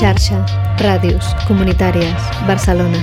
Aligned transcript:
Xarxa 0.00 0.38
Ràdios 0.80 1.26
Comunitàries 1.46 2.22
Barcelona. 2.48 2.96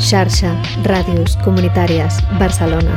Xarxa 0.00 0.54
Ràdios 0.88 1.36
Comunitàries 1.44 2.22
Barcelona. 2.40 2.96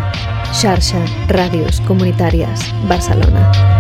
Xarxa 0.56 1.04
Ràdios 1.28 1.82
Comunitàries 1.84 2.64
Barcelona. 2.88 3.79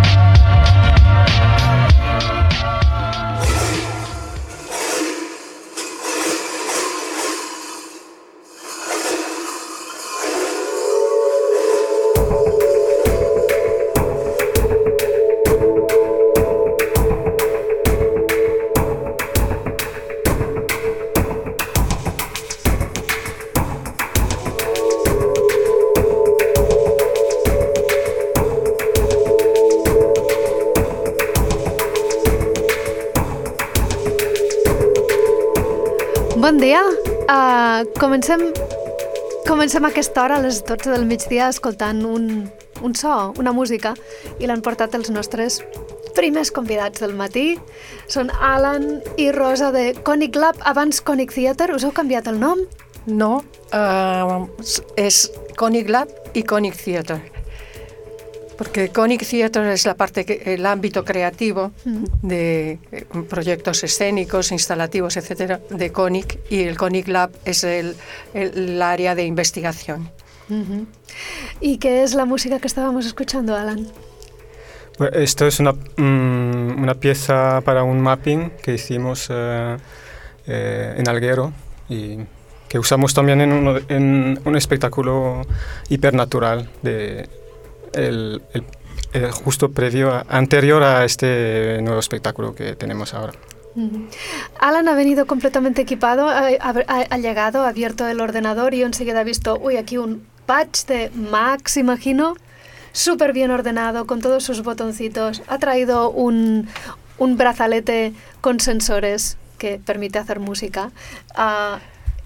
Comencem, 37.99 38.41
comencem 39.47 39.85
aquesta 39.85 40.23
hora, 40.23 40.37
a 40.37 40.43
les 40.43 40.63
12 40.67 40.91
del 40.91 41.05
migdia, 41.07 41.47
escoltant 41.47 42.01
un, 42.03 42.49
un 42.83 42.95
so, 42.95 43.31
una 43.39 43.53
música, 43.55 43.93
i 44.39 44.49
l'han 44.49 44.63
portat 44.65 44.97
els 44.99 45.11
nostres 45.13 45.61
primers 46.17 46.51
convidats 46.51 46.99
del 46.99 47.15
matí. 47.15 47.53
Són 48.11 48.33
Alan 48.43 48.99
i 49.15 49.29
Rosa 49.31 49.71
de 49.71 49.93
Conic 50.03 50.35
Lab, 50.35 50.59
abans 50.67 50.99
Conic 50.99 51.31
Theater. 51.35 51.71
Us 51.75 51.87
heu 51.87 51.95
canviat 51.95 52.27
el 52.27 52.39
nom? 52.41 52.65
No, 53.07 53.39
uh, 53.71 54.47
es 54.99 55.29
Conic 55.55 55.89
Lab 55.89 56.11
y 56.33 56.43
Conic 56.43 56.75
Theater. 56.75 57.38
Porque 58.59 58.89
Conic 58.89 59.25
Theater 59.25 59.63
es 59.67 59.85
la 59.85 59.95
parte, 59.95 60.25
que, 60.25 60.53
el 60.53 60.65
ámbito 60.65 61.03
creativo 61.05 61.71
Mm. 61.85 62.03
de 62.21 62.77
eh, 62.91 63.05
proyectos 63.29 63.83
escénicos, 63.85 64.51
instalativos, 64.51 65.15
etcétera, 65.15 65.61
de 65.69 65.91
Conic, 65.91 66.37
y 66.51 66.63
el 66.63 66.77
Conic 66.77 67.07
Lab 67.07 67.31
es 67.45 67.63
el, 67.63 67.95
el- 68.33 68.51
el 68.73 68.81
área 68.81 69.15
de 69.15 69.23
investigación. 69.23 70.11
Uh 70.49 70.83
¿Y 71.61 71.77
qué 71.77 72.03
es 72.03 72.13
la 72.15 72.25
música 72.25 72.59
que 72.59 72.67
estábamos 72.67 73.05
escuchando, 73.05 73.55
Alan? 73.55 73.87
Bueno, 74.97 75.15
Esto 75.17 75.47
es 75.47 75.59
una, 75.61 75.71
mm, 75.73 76.81
una 76.83 76.95
pieza 76.95 77.61
para 77.63 77.83
un 77.83 78.01
mapping 78.01 78.51
que 78.61 78.73
hicimos 78.73 79.27
eh, 79.31 79.77
eh, 80.47 80.95
en 80.97 81.07
Alguero 81.07 81.53
y 81.87 82.17
que 82.67 82.77
usamos 82.77 83.13
también 83.13 83.39
en, 83.41 83.51
uno- 83.53 83.79
en 83.87 84.39
un 84.43 84.55
espectáculo 84.57 85.43
hipernatural 85.89 86.69
de 86.83 87.29
el, 87.93 88.41
el- 88.53 88.63
el 89.13 89.31
justo 89.31 89.71
previo, 89.71 90.11
a- 90.13 90.25
anterior 90.29 90.83
a 90.83 91.03
este 91.05 91.79
nuevo 91.81 91.99
espectáculo 91.99 92.53
que 92.55 92.75
tenemos 92.75 93.13
ahora. 93.13 93.33
Alan 94.59 94.87
ha 94.87 94.93
venido 94.95 95.25
completamente 95.25 95.81
equipado, 95.81 96.27
ha, 96.27 96.47
ha- 96.59 97.05
ha 97.09 97.17
llegado, 97.17 97.63
ha 97.63 97.69
abierto 97.69 98.07
el 98.07 98.19
ordenador 98.19 98.73
y 98.73 98.83
enseguida 98.83 99.21
he 99.21 99.23
visto, 99.23 99.57
uy, 99.61 99.77
aquí 99.77 99.97
un 99.97 100.25
patch 100.45 100.85
de 100.85 101.09
Max, 101.15 101.77
imagino, 101.77 102.35
súper 102.91 103.31
bien 103.33 103.51
ordenado, 103.51 104.05
con 104.05 104.19
todos 104.21 104.43
sus 104.43 104.63
botoncitos. 104.63 105.43
Ha 105.47 105.59
traído 105.59 106.09
un, 106.09 106.67
un 107.17 107.37
brazalete 107.37 108.13
con 108.41 108.59
sensores 108.59 109.37
que 109.57 109.79
permite 109.83 110.19
hacer 110.19 110.39
música. 110.39 110.91
Ah, 111.35 111.79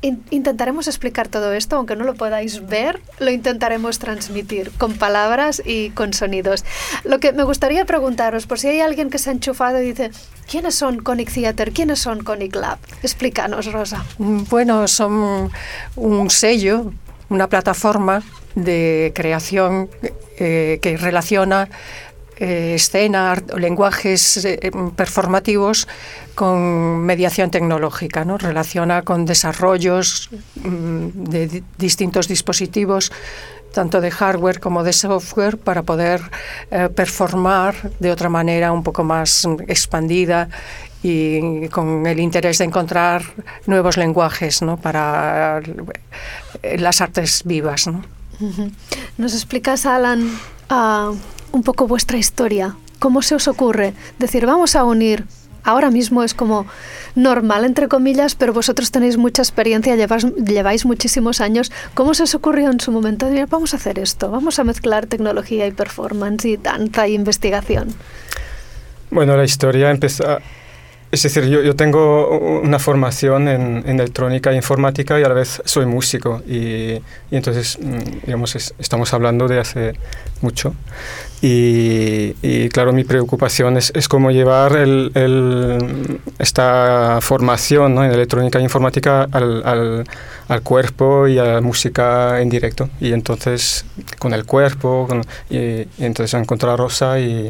in- 0.04 0.24
intentaremos 0.30 0.88
explicar 0.88 1.28
todo 1.28 1.52
esto, 1.54 1.76
aunque 1.78 1.96
no 1.96 2.04
lo 2.04 2.14
podáis 2.14 2.68
ver, 2.68 3.02
lo 3.20 3.32
intentaremos 3.32 3.98
transmitir 3.98 4.72
con 4.78 4.94
palabras 4.94 5.62
y 5.66 5.90
con 5.90 6.14
sonidos. 6.14 6.64
Lo 7.04 7.20
que 7.20 7.34
me 7.34 7.44
gustaría 7.44 7.86
preguntaros, 7.86 8.46
por 8.46 8.60
si 8.60 8.68
hay 8.68 8.82
alguien 8.82 9.10
que 9.10 9.18
se 9.18 9.32
ha 9.32 9.34
enchufado 9.34 9.82
y 9.82 9.86
dice, 9.88 10.12
¿quiénes 10.50 10.76
son 10.76 11.02
Conic 11.02 11.32
Theater? 11.34 11.72
¿Quiénes 11.72 11.98
son 12.00 12.24
Conic 12.24 12.56
Lab? 12.56 12.78
Explícanos, 13.02 13.72
Rosa. 13.72 14.06
Mm, 14.20 14.44
Bueno, 14.50 14.88
son 14.88 15.50
un 15.96 16.30
sello, 16.30 16.92
una 17.30 17.48
plataforma 17.50 18.22
de 18.56 19.12
creación 19.16 19.90
eh, 20.38 20.80
que 20.82 20.98
relaciona 20.98 21.70
eh, 22.44 22.76
escena, 22.76 23.36
lenguajes 23.58 24.44
eh, 24.44 24.60
em, 24.68 24.92
performativos 24.92 25.88
con 26.36 27.00
mediación 27.06 27.50
tecnológica, 27.50 28.26
¿no? 28.26 28.38
Relaciona 28.38 29.02
con 29.04 29.26
desarrollos 29.26 30.30
mm, 30.56 31.08
de 31.32 31.48
di- 31.48 31.64
distintos 31.78 32.28
dispositivos 32.28 33.12
tanto 33.74 34.02
de 34.02 34.12
hardware 34.12 34.60
como 34.60 34.84
de 34.84 34.94
software 34.94 35.58
para 35.58 35.82
poder 35.82 36.22
eh, 36.70 36.90
performar 36.94 37.74
de 38.00 38.12
otra 38.12 38.30
manera 38.30 38.72
un 38.72 38.84
poco 38.84 39.04
más 39.04 39.46
mm, 39.48 39.64
expandida 39.68 40.50
y 41.02 41.68
con 41.70 42.06
el 42.06 42.20
interés 42.20 42.60
de 42.60 42.66
encontrar 42.66 43.24
nuevos 43.66 43.98
lenguajes 43.98 44.62
¿no? 44.62 44.78
para 44.78 45.60
eh, 46.62 46.78
las 46.78 47.02
artes 47.02 47.42
vivas. 47.46 47.88
¿no? 47.88 48.04
¿Nos 49.18 49.34
explicas, 49.34 49.86
Alan, 49.86 50.30
un 51.54 51.64
poco 51.64 51.88
vuestra 51.88 52.18
historia? 52.18 52.76
¿Cómo 53.00 53.22
se 53.22 53.36
os 53.36 53.48
ocurre 53.48 53.94
decir, 54.20 54.46
vamos 54.46 54.76
a 54.76 54.84
unir? 54.84 55.24
Ahora 55.66 55.90
mismo 55.92 56.24
es 56.24 56.34
como 56.34 56.66
normal, 57.16 57.64
entre 57.64 57.88
comillas, 57.88 58.36
pero 58.36 58.52
vosotros 58.52 58.92
tenéis 58.92 59.16
mucha 59.16 59.42
experiencia, 59.42 59.96
llevas- 59.96 60.26
lleváis 60.36 60.86
muchísimos 60.86 61.40
años. 61.40 61.72
¿Cómo 61.94 62.14
se 62.14 62.24
os 62.24 62.36
ocurrió 62.36 62.70
en 62.70 62.82
su 62.82 62.92
momento? 62.92 63.28
Decir, 63.28 63.48
vamos 63.50 63.74
a 63.74 63.78
hacer 63.78 63.98
esto, 63.98 64.30
vamos 64.30 64.60
a 64.60 64.66
mezclar 64.66 65.06
tecnología 65.06 65.66
y 65.66 65.72
performance 65.72 66.44
y 66.46 66.58
danza 66.58 67.08
y 67.08 67.14
investigación. 67.14 67.94
Bueno, 69.10 69.38
la 69.38 69.46
historia 69.46 69.90
empezó... 69.90 70.26
Es 71.12 71.22
decir, 71.22 71.46
yo, 71.46 71.76
tengo 71.76 72.60
una 72.62 72.80
formación 72.80 73.48
en, 73.48 73.88
electrónica 73.88 74.52
e 74.52 74.56
informática 74.56 75.20
y 75.20 75.24
a 75.24 75.28
la 75.28 75.36
vez 75.36 75.62
soy 75.64 75.86
músico. 75.86 76.42
Y, 76.48 76.94
y 77.30 77.36
entonces, 77.38 77.78
mm, 77.80 78.26
digamos, 78.26 78.56
es- 78.56 78.74
estamos 78.80 79.14
hablando 79.14 79.48
de 79.48 79.60
hace 79.60 79.94
mucho. 80.42 80.74
Y, 81.46 82.70
claro, 82.70 82.94
mi 82.94 83.04
preocupación 83.04 83.76
es, 83.76 83.92
es 83.94 84.08
cómo 84.08 84.32
llevar 84.32 84.78
el- 84.78 85.12
el- 85.14 86.22
esta 86.40 87.18
formación 87.20 87.96
¿no? 87.96 88.06
en 88.06 88.12
electrónica 88.14 88.60
e 88.60 88.62
informática 88.62 89.28
al, 89.30 89.62
al- 90.48 90.62
cuerpo 90.64 91.28
y 91.28 91.40
a 91.40 91.44
la 91.44 91.62
música 91.62 92.40
en 92.40 92.48
directo. 92.50 92.90
Y 93.02 93.12
entonces, 93.12 93.84
con 94.20 94.34
el 94.34 94.46
cuerpo, 94.46 95.06
y, 95.50 95.58
y 95.58 95.88
entonces 96.00 96.34
encontré 96.40 96.70
a 96.70 96.78
Rosa 96.78 97.20
y... 97.20 97.50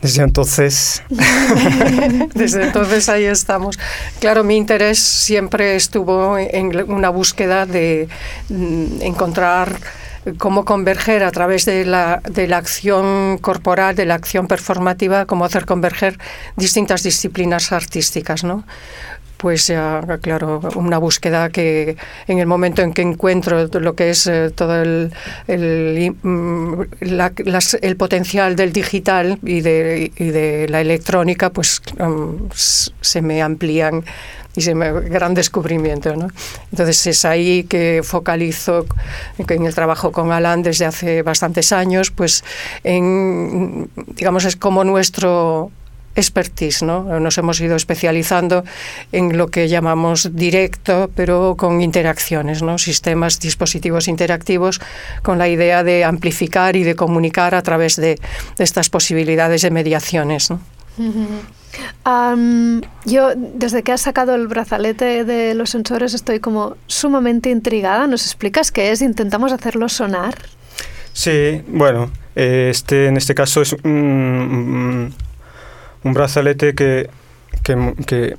Desde 0.00 0.22
entonces 0.22 1.02
Desde 2.34 2.64
entonces 2.64 3.08
ahí 3.08 3.24
estamos. 3.24 3.78
Claro, 4.20 4.44
mi 4.44 4.56
interés 4.56 4.98
siempre 4.98 5.76
estuvo 5.76 6.36
en 6.38 6.90
una 6.90 7.08
búsqueda 7.10 7.64
de 7.66 8.08
mm, 8.48 9.00
encontrar 9.02 9.76
cómo 10.38 10.64
converger 10.64 11.22
a 11.22 11.30
través 11.30 11.64
de 11.64 11.84
la, 11.84 12.20
de 12.28 12.48
la 12.48 12.58
acción 12.58 13.38
corporal, 13.38 13.94
de 13.94 14.06
la 14.06 14.14
acción 14.14 14.46
performativa, 14.46 15.26
cómo 15.26 15.44
hacer 15.44 15.66
converger 15.66 16.18
distintas 16.56 17.02
disciplinas 17.02 17.72
artísticas, 17.72 18.44
¿no? 18.44 18.64
Pues 19.36 19.66
ya, 19.66 20.00
claro, 20.22 20.60
una 20.76 20.96
búsqueda 20.98 21.50
que 21.50 21.96
en 22.28 22.38
el 22.38 22.46
momento 22.46 22.80
en 22.82 22.92
que 22.94 23.02
encuentro 23.02 23.66
lo 23.66 23.94
que 23.94 24.10
es 24.10 24.26
eh, 24.26 24.50
todo 24.54 24.80
el, 24.80 25.12
el, 25.48 26.14
mm, 26.22 26.80
la- 27.00 27.32
el 27.82 27.96
potencial 27.96 28.56
del 28.56 28.72
digital 28.72 29.38
y 29.42 29.60
de, 29.60 30.12
y 30.16 30.24
de 30.30 30.66
la 30.70 30.80
electrónica, 30.80 31.50
pues 31.50 31.82
mm, 31.98 32.46
se 33.00 33.20
me 33.22 33.42
amplían 33.42 34.04
y 34.56 34.62
se 34.62 34.74
me 34.74 34.92
gran 34.92 35.34
descubrimiento, 35.34 36.14
¿no? 36.16 36.28
Entonces 36.70 37.06
es 37.08 37.24
ahí 37.24 37.64
que 37.64 38.02
focalizo 38.04 38.86
en 39.36 39.66
el 39.66 39.74
trabajo 39.74 40.12
con 40.12 40.30
Alan 40.32 40.62
desde 40.62 40.86
hace 40.86 41.22
bastantes 41.22 41.72
años, 41.72 42.10
pues 42.12 42.44
en 42.84 43.90
digamos 44.16 44.44
es 44.44 44.56
como 44.56 44.84
nuestro 44.84 45.70
expertise, 46.14 46.82
¿no? 46.82 47.20
Nos 47.20 47.38
hemos 47.38 47.60
ido 47.60 47.76
especializando 47.76 48.64
en 49.12 49.36
lo 49.36 49.48
que 49.48 49.68
llamamos 49.68 50.34
directo, 50.34 51.10
pero 51.14 51.56
con 51.56 51.80
interacciones, 51.80 52.62
¿no? 52.62 52.78
Sistemas, 52.78 53.40
dispositivos 53.40 54.08
interactivos 54.08 54.80
con 55.22 55.38
la 55.38 55.48
idea 55.48 55.82
de 55.82 56.04
amplificar 56.04 56.76
y 56.76 56.84
de 56.84 56.94
comunicar 56.94 57.54
a 57.54 57.62
través 57.62 57.96
de, 57.96 58.18
de 58.56 58.64
estas 58.64 58.90
posibilidades 58.90 59.62
de 59.62 59.70
mediaciones, 59.70 60.50
yo, 63.04 63.32
desde 63.34 63.82
que 63.82 63.92
has 63.92 64.02
sacado 64.02 64.34
el 64.34 64.46
brazalete 64.46 65.24
de 65.24 65.54
los 65.54 65.70
sensores, 65.70 66.14
estoy 66.14 66.40
como 66.40 66.76
sumamente 66.86 67.50
intrigada. 67.50 68.06
¿Nos 68.06 68.24
explicas 68.26 68.70
qué 68.70 68.92
es? 68.92 69.02
Intentamos 69.02 69.52
hacerlo 69.52 69.88
sonar. 69.88 70.34
Sí, 71.12 71.62
bueno, 71.68 72.10
eh, 72.34 72.68
este 72.70 73.06
en 73.06 73.16
este 73.16 73.34
caso 73.34 73.62
es 73.62 73.72
un, 73.84 75.14
un 76.04 76.14
brazalete 76.14 76.74
que, 76.74 77.08
que, 77.62 78.36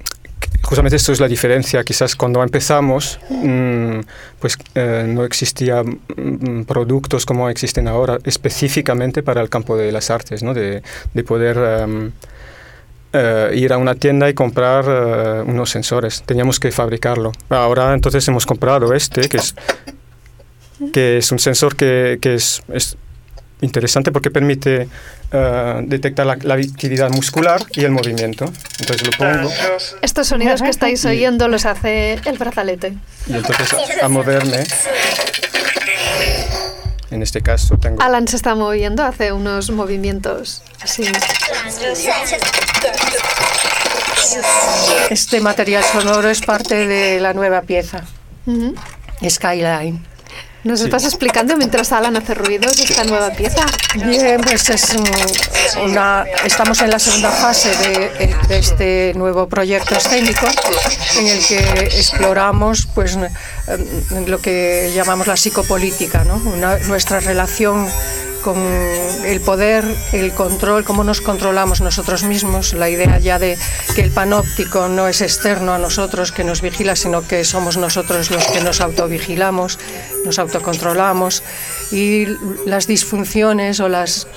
justamente 0.62 0.96
esto 0.96 1.12
es 1.12 1.20
la 1.20 1.28
diferencia. 1.28 1.84
Quizás 1.84 2.16
cuando 2.16 2.42
empezamos, 2.42 3.20
mm, 3.30 4.00
pues 4.40 4.58
eh, 4.76 5.06
no 5.08 5.24
existían 5.24 6.00
mm, 6.16 6.64
productos 6.64 7.26
como 7.26 7.50
existen 7.50 7.88
ahora 7.88 8.18
específicamente 8.24 9.24
para 9.24 9.42
el 9.42 9.50
campo 9.50 9.78
de 9.78 9.92
las 9.92 10.10
artes, 10.10 10.44
¿no? 10.44 10.54
de, 10.54 10.82
de 11.14 11.24
poder 11.24 11.58
em, 11.58 12.12
eh, 13.18 13.52
ir 13.56 13.72
a 13.72 13.78
una 13.78 13.96
tienda 13.96 14.30
y 14.30 14.34
comprar 14.34 14.84
eh, 14.88 15.44
unos 15.48 15.70
sensores. 15.70 16.22
Teníamos 16.26 16.60
que 16.60 16.70
fabricarlo. 16.72 17.32
Ahora 17.48 17.94
entonces 17.94 18.28
hemos 18.28 18.46
comprado 18.46 18.94
este, 18.94 19.30
que 19.30 19.38
es, 19.38 19.56
que 20.92 21.18
es 21.20 21.32
un 21.32 21.40
sensor 21.40 21.78
que, 21.78 22.20
es 22.22 22.62
interesante 23.62 24.12
porque 24.12 24.32
permite 24.32 24.88
uh, 25.34 25.82
detectar 25.84 26.26
la, 26.26 26.38
la, 26.42 26.56
actividad 26.56 27.10
muscular 27.12 27.62
y 27.74 27.84
el 27.84 27.92
movimiento. 27.92 28.46
Entonces 28.80 29.06
lo 29.06 29.12
pongo. 29.18 29.52
Estos 30.02 30.28
sonidos 30.28 30.62
que 30.62 30.70
estáis 30.70 31.04
oyendo 31.06 31.48
los 31.48 31.66
hace 31.66 32.20
el 32.26 32.38
brazalete. 32.38 32.94
Y 33.28 33.34
entonces 33.34 33.74
a, 34.02 34.06
a 34.06 34.10
moverme. 34.10 34.64
En 37.12 37.22
este 37.22 37.42
caso 37.42 37.78
tengo... 37.78 38.02
Alan 38.02 38.28
se 38.28 38.36
está 38.36 38.56
moviendo, 38.56 39.04
hace 39.04 39.32
unos 39.32 39.70
movimientos 39.70 40.64
así. 40.82 41.04
Este 45.10 45.40
material 45.40 45.84
sonoro 45.84 46.30
es 46.30 46.42
parte 46.42 46.88
de 46.88 47.20
la 47.20 47.34
nueva 47.34 47.62
pieza, 47.62 48.04
uh 48.48 48.52
-huh. 48.52 49.30
Skyline. 49.30 50.15
¿Nos 50.66 50.80
sí. 50.80 50.86
estás 50.86 51.06
explicando 51.06 51.56
mientras 51.58 51.92
Alan 51.92 52.18
hace 52.18 52.34
ruidos 52.34 52.80
esta 52.80 53.04
nueva 53.04 53.30
pieza? 53.30 53.64
Bien, 54.04 54.42
pues 54.42 54.68
es 54.72 54.96
una, 55.78 56.26
estamos 56.44 56.82
en 56.82 56.90
la 56.90 56.98
segunda 56.98 57.30
fase 57.30 57.70
de, 57.78 58.36
de, 58.48 58.58
este 58.58 59.14
nuevo 59.16 59.48
proyecto 59.48 59.96
escénico 59.96 60.48
en 61.20 61.28
el 61.28 61.46
que 61.46 61.60
exploramos 61.96 62.88
pues, 62.96 63.16
lo 64.26 64.42
que 64.42 64.92
llamamos 64.96 65.28
la 65.28 65.38
psicopolítica, 65.38 66.24
¿no? 66.24 66.38
Una, 66.38 66.80
nuestra 66.80 67.20
relación 67.20 67.88
con 68.46 68.60
el 68.60 69.42
poder, 69.42 69.84
el 70.14 70.32
control, 70.36 70.84
cómo 70.84 71.04
nos 71.04 71.20
controlamos 71.20 71.82
nosotros 71.82 72.24
mismos, 72.26 72.74
la 72.74 72.92
idea 72.92 73.18
ya 73.18 73.40
de 73.40 73.58
que 73.96 74.02
el 74.02 74.12
panóptico 74.12 74.88
no 74.88 75.08
es 75.08 75.22
externo 75.22 75.74
a 75.74 75.80
nosotros, 75.80 76.32
que 76.32 76.44
nos 76.44 76.62
vigila, 76.62 76.96
sino 76.96 77.28
que 77.28 77.44
somos 77.44 77.76
nosotros 77.76 78.30
los 78.30 78.46
que 78.46 78.62
nos 78.62 78.82
autovigilamos, 78.82 79.80
nos 80.26 80.38
autocontrolamos 80.38 81.42
y 81.92 82.28
las 82.68 82.86
disfunciones 82.86 83.80
o 83.80 83.90
las 83.90 84.28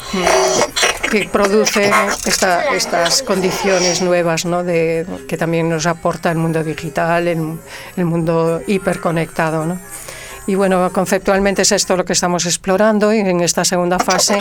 que 1.11 1.28
producen 1.28 1.93
esta, 2.25 2.75
estas 2.75 3.22
condiciones 3.22 4.00
nuevas 4.00 4.46
¿no? 4.46 4.64
que 4.64 5.37
también 5.38 5.69
nos 5.69 5.84
aporta 5.84 6.31
el 6.31 6.38
mundo 6.38 6.64
digital, 6.64 7.28
el, 7.28 7.58
el 7.94 8.04
mundo 8.06 8.62
hiperconectado. 8.66 9.66
¿no? 9.66 9.78
Y 10.49 10.55
bueno, 10.55 10.91
conceptualmente 10.95 11.61
es 11.61 11.73
esto 11.73 11.95
lo 11.95 12.06
que 12.06 12.15
estamos 12.15 12.47
explorando 12.47 13.12
y 13.12 13.19
en 13.19 13.43
esta 13.43 13.67
segunda 13.67 13.99
fase, 13.99 14.39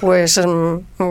pues 0.00 0.40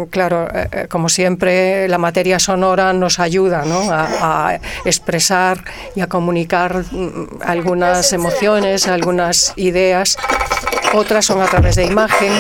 claro, 0.10 0.48
como 0.88 1.10
siempre, 1.10 1.90
la 1.90 1.98
materia 1.98 2.40
sonora 2.40 2.94
nos 2.94 3.20
ayuda 3.20 3.66
¿no? 3.66 3.92
a, 3.92 4.58
expresar 4.86 5.62
y 5.94 6.00
a 6.00 6.08
comunicar 6.08 6.86
algunas 7.42 8.14
emociones, 8.14 8.88
algunas 8.88 9.52
ideas. 9.58 10.16
Otras 10.94 11.26
son 11.26 11.42
a 11.42 11.48
través 11.48 11.76
de 11.76 11.84
imagen, 11.84 12.32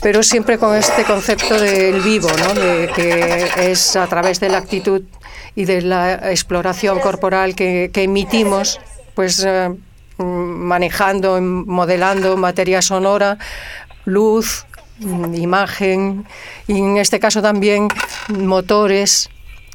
pero 0.00 0.22
siempre 0.22 0.56
con 0.56 0.74
este 0.74 1.04
concepto 1.04 1.60
del 1.60 2.00
vivo, 2.00 2.30
¿no? 2.38 2.54
de 2.54 2.90
que 2.96 3.70
es 3.70 3.96
a 3.96 4.06
través 4.06 4.40
de 4.40 4.48
la 4.48 4.56
actitud 4.56 5.02
y 5.54 5.66
de 5.66 5.82
la 5.82 6.14
exploración 6.30 7.00
corporal 7.00 7.54
que, 7.54 7.90
que 7.92 8.04
emitimos, 8.04 8.80
pues 9.14 9.46
manejando, 10.18 11.40
modelando 11.40 12.36
materia 12.36 12.82
sonora, 12.82 13.38
luz, 14.04 14.66
imagen 15.00 16.26
y 16.66 16.78
en 16.78 16.96
este 16.98 17.18
caso 17.18 17.42
también 17.42 17.88
motores 18.28 19.28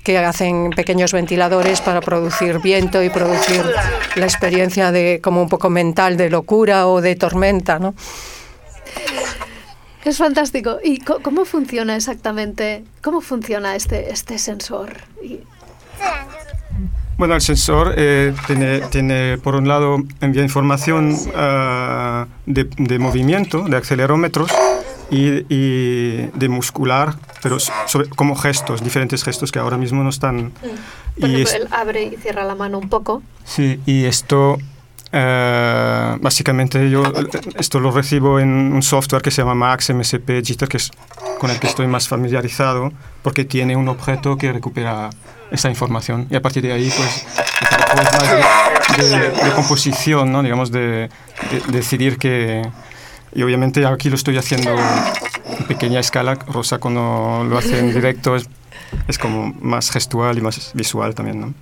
que 0.03 0.17
hacen 0.17 0.71
pequeños 0.71 1.11
ventiladores 1.11 1.81
para 1.81 2.01
producir 2.01 2.59
viento 2.59 3.03
y 3.03 3.09
producir 3.09 3.63
la 4.15 4.25
experiencia 4.25 4.91
de 4.91 5.19
como 5.21 5.41
un 5.41 5.49
poco 5.49 5.69
mental 5.69 6.15
de 6.15 6.29
locura 6.29 6.87
o 6.87 7.01
de 7.01 7.15
tormenta, 7.15 7.79
¿no? 7.79 7.93
Es 10.05 10.17
fantástico. 10.17 10.79
¿Y 10.83 10.99
cómo 10.99 11.43
funciona 11.45 11.95
exactamente? 11.95 12.85
¿Cómo 13.03 13.21
funciona 13.21 13.75
este, 13.75 14.11
este 14.11 14.39
sensor? 14.39 14.93
Bueno, 17.19 17.35
el 17.35 17.41
sensor 17.41 17.95
eh, 17.97 18.33
tiene, 18.47 18.79
tiene, 18.79 19.37
por 19.37 19.55
un 19.55 19.67
lado, 19.67 19.97
envía 20.21 20.41
información 20.41 21.11
uh, 21.11 22.25
de, 22.45 22.63
de, 22.77 22.97
movimiento, 22.97 23.63
de 23.63 23.75
acelerómetros 23.75 24.49
y, 25.11 25.43
y 25.53 26.29
de 26.33 26.47
muscular, 26.47 27.15
pero 27.43 27.59
sobre, 27.59 28.07
como 28.07 28.35
gestos, 28.35 28.81
diferentes 28.81 29.21
gestos 29.25 29.51
que 29.51 29.59
ahora 29.59 29.75
mismo 29.75 30.01
no 30.01 30.09
están. 30.09 30.53
Por 31.19 31.29
y 31.29 31.41
ejemplo, 31.41 31.67
él 31.67 31.67
abre 31.71 32.03
y 32.03 32.15
cierra 32.15 32.45
la 32.45 32.55
mano 32.55 32.79
un 32.79 32.87
poco. 32.87 33.21
Sí, 33.43 33.81
y 33.85 34.05
esto. 34.05 34.57
Uh, 35.11 36.19
básicamente 36.21 36.87
yo 36.91 37.01
esto 37.55 37.79
lo 37.79 37.89
recibo 37.89 38.39
en 38.39 38.47
un 38.49 38.83
software 38.83 39.23
que 39.23 39.31
se 39.31 39.41
llama 39.41 39.55
Max 39.55 39.91
MSP 39.91 40.45
Jitter, 40.45 40.69
que 40.69 40.77
es 40.77 40.91
con 41.39 41.49
el 41.49 41.59
que 41.59 41.65
estoy 41.67 41.87
más 41.87 42.07
familiarizado, 42.07 42.93
porque 43.23 43.43
tiene 43.43 43.75
un 43.75 43.89
objeto 43.89 44.37
que 44.37 44.53
recupera 44.53 45.09
esa 45.51 45.69
información 45.69 46.27
y 46.29 46.35
a 46.35 46.41
partir 46.41 46.63
de 46.63 46.73
ahí 46.73 46.91
pues, 46.95 47.25
más 47.95 48.97
de, 48.97 49.17
de, 49.17 49.29
de, 49.29 49.51
composición, 49.51 50.31
¿no? 50.31 50.43
digamos, 50.43 50.71
de, 50.71 51.09
de, 51.51 51.61
decidir 51.67 52.17
que... 52.17 52.61
Y 53.33 53.43
obviamente 53.43 53.85
aquí 53.85 54.09
lo 54.09 54.15
estoy 54.15 54.37
haciendo 54.37 54.71
en 54.71 55.65
pequeña 55.65 55.99
escala, 55.99 56.35
Rosa 56.35 56.79
cuando 56.79 57.45
lo 57.47 57.57
hace 57.57 57.77
en 57.77 57.93
directo 57.93 58.35
es, 58.35 58.49
es 59.07 59.19
como 59.19 59.53
más 59.59 59.91
gestual 59.91 60.37
y 60.37 60.41
más 60.41 60.71
visual 60.73 61.13
también, 61.13 61.39
¿no? 61.39 61.53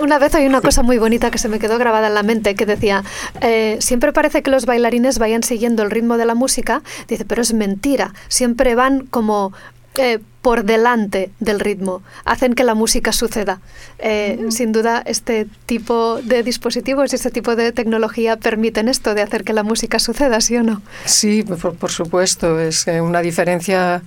Una 0.00 0.18
vez 0.18 0.34
hay 0.34 0.46
una 0.46 0.60
cosa 0.60 0.82
muy 0.82 0.98
bonita 0.98 1.30
que 1.30 1.38
se 1.38 1.48
me 1.48 1.60
quedó 1.60 1.78
grabada 1.78 2.08
en 2.08 2.14
la 2.14 2.24
mente 2.24 2.56
que 2.56 2.66
decía, 2.66 3.04
eh, 3.40 3.76
siempre 3.80 4.12
parece 4.12 4.42
que 4.42 4.50
los 4.50 4.66
bailarines 4.66 5.18
vayan 5.18 5.44
siguiendo 5.44 5.84
el 5.84 5.92
ritmo 5.92 6.16
de 6.16 6.26
la 6.26 6.34
música, 6.34 6.82
dice, 7.06 7.24
pero 7.24 7.42
es 7.42 7.54
mentira, 7.54 8.12
siempre 8.28 8.74
van 8.74 9.06
como 9.06 9.52
eh, 9.94 10.18
por 10.46 10.62
delante 10.62 11.32
del 11.40 11.58
ritmo, 11.58 12.02
hacen 12.24 12.54
que 12.54 12.62
la 12.62 12.76
música 12.76 13.10
suceda. 13.10 13.58
Eh, 13.98 14.38
mm. 14.40 14.52
Sin 14.52 14.70
duda, 14.70 15.02
este 15.04 15.48
tipo 15.66 16.20
de 16.22 16.44
dispositivos 16.44 17.12
y 17.12 17.16
este 17.16 17.32
tipo 17.32 17.56
de 17.56 17.72
tecnología 17.72 18.36
permiten 18.36 18.86
esto, 18.86 19.16
de 19.16 19.22
hacer 19.22 19.42
que 19.42 19.52
la 19.52 19.64
música 19.64 19.98
suceda, 19.98 20.40
¿sí 20.40 20.56
o 20.56 20.62
no? 20.62 20.82
Sí, 21.04 21.42
por, 21.42 21.74
por 21.74 21.90
supuesto, 21.90 22.60
es 22.60 22.86
una 22.86 23.22
diferencia 23.22 24.04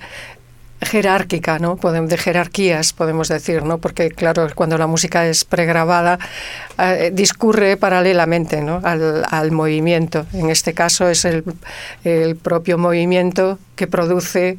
jerárquica, 0.81 1.59
¿no? 1.59 1.75
De 1.75 2.17
jerarquías, 2.17 2.93
podemos 2.93 3.27
decir, 3.27 3.63
¿no? 3.63 3.79
Porque, 3.79 4.09
claro, 4.09 4.47
cuando 4.55 4.77
la 4.77 4.87
música 4.87 5.27
es 5.27 5.43
pregrabada, 5.43 6.19
eh, 6.77 7.11
discurre 7.13 7.75
paralelamente 7.75 8.61
¿no? 8.61 8.79
al, 8.85 9.25
al, 9.29 9.51
movimiento. 9.51 10.25
En 10.31 10.49
este 10.49 10.73
caso 10.73 11.09
es 11.09 11.25
el, 11.25 11.43
el 12.05 12.37
propio 12.37 12.77
movimiento 12.77 13.59
que 13.75 13.87
produce 13.87 14.57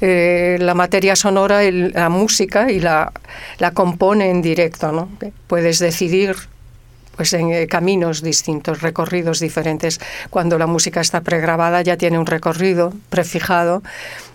eh, 0.00 0.58
la 0.60 0.74
materia 0.74 1.16
sonora, 1.16 1.62
el, 1.62 1.92
la 1.92 2.08
música 2.08 2.70
y 2.70 2.80
la, 2.80 3.12
la 3.58 3.72
compone 3.72 4.30
en 4.30 4.42
directo. 4.42 4.92
¿no? 4.92 5.08
Puedes 5.46 5.78
decidir 5.78 6.36
pues 7.16 7.32
en 7.32 7.52
eh, 7.52 7.66
caminos 7.66 8.22
distintos, 8.22 8.82
recorridos 8.82 9.40
diferentes. 9.40 10.00
Cuando 10.30 10.58
la 10.58 10.66
música 10.66 11.00
está 11.00 11.20
pregrabada 11.20 11.82
ya 11.82 11.96
tiene 11.96 12.18
un 12.18 12.26
recorrido 12.26 12.92
prefijado 13.08 13.82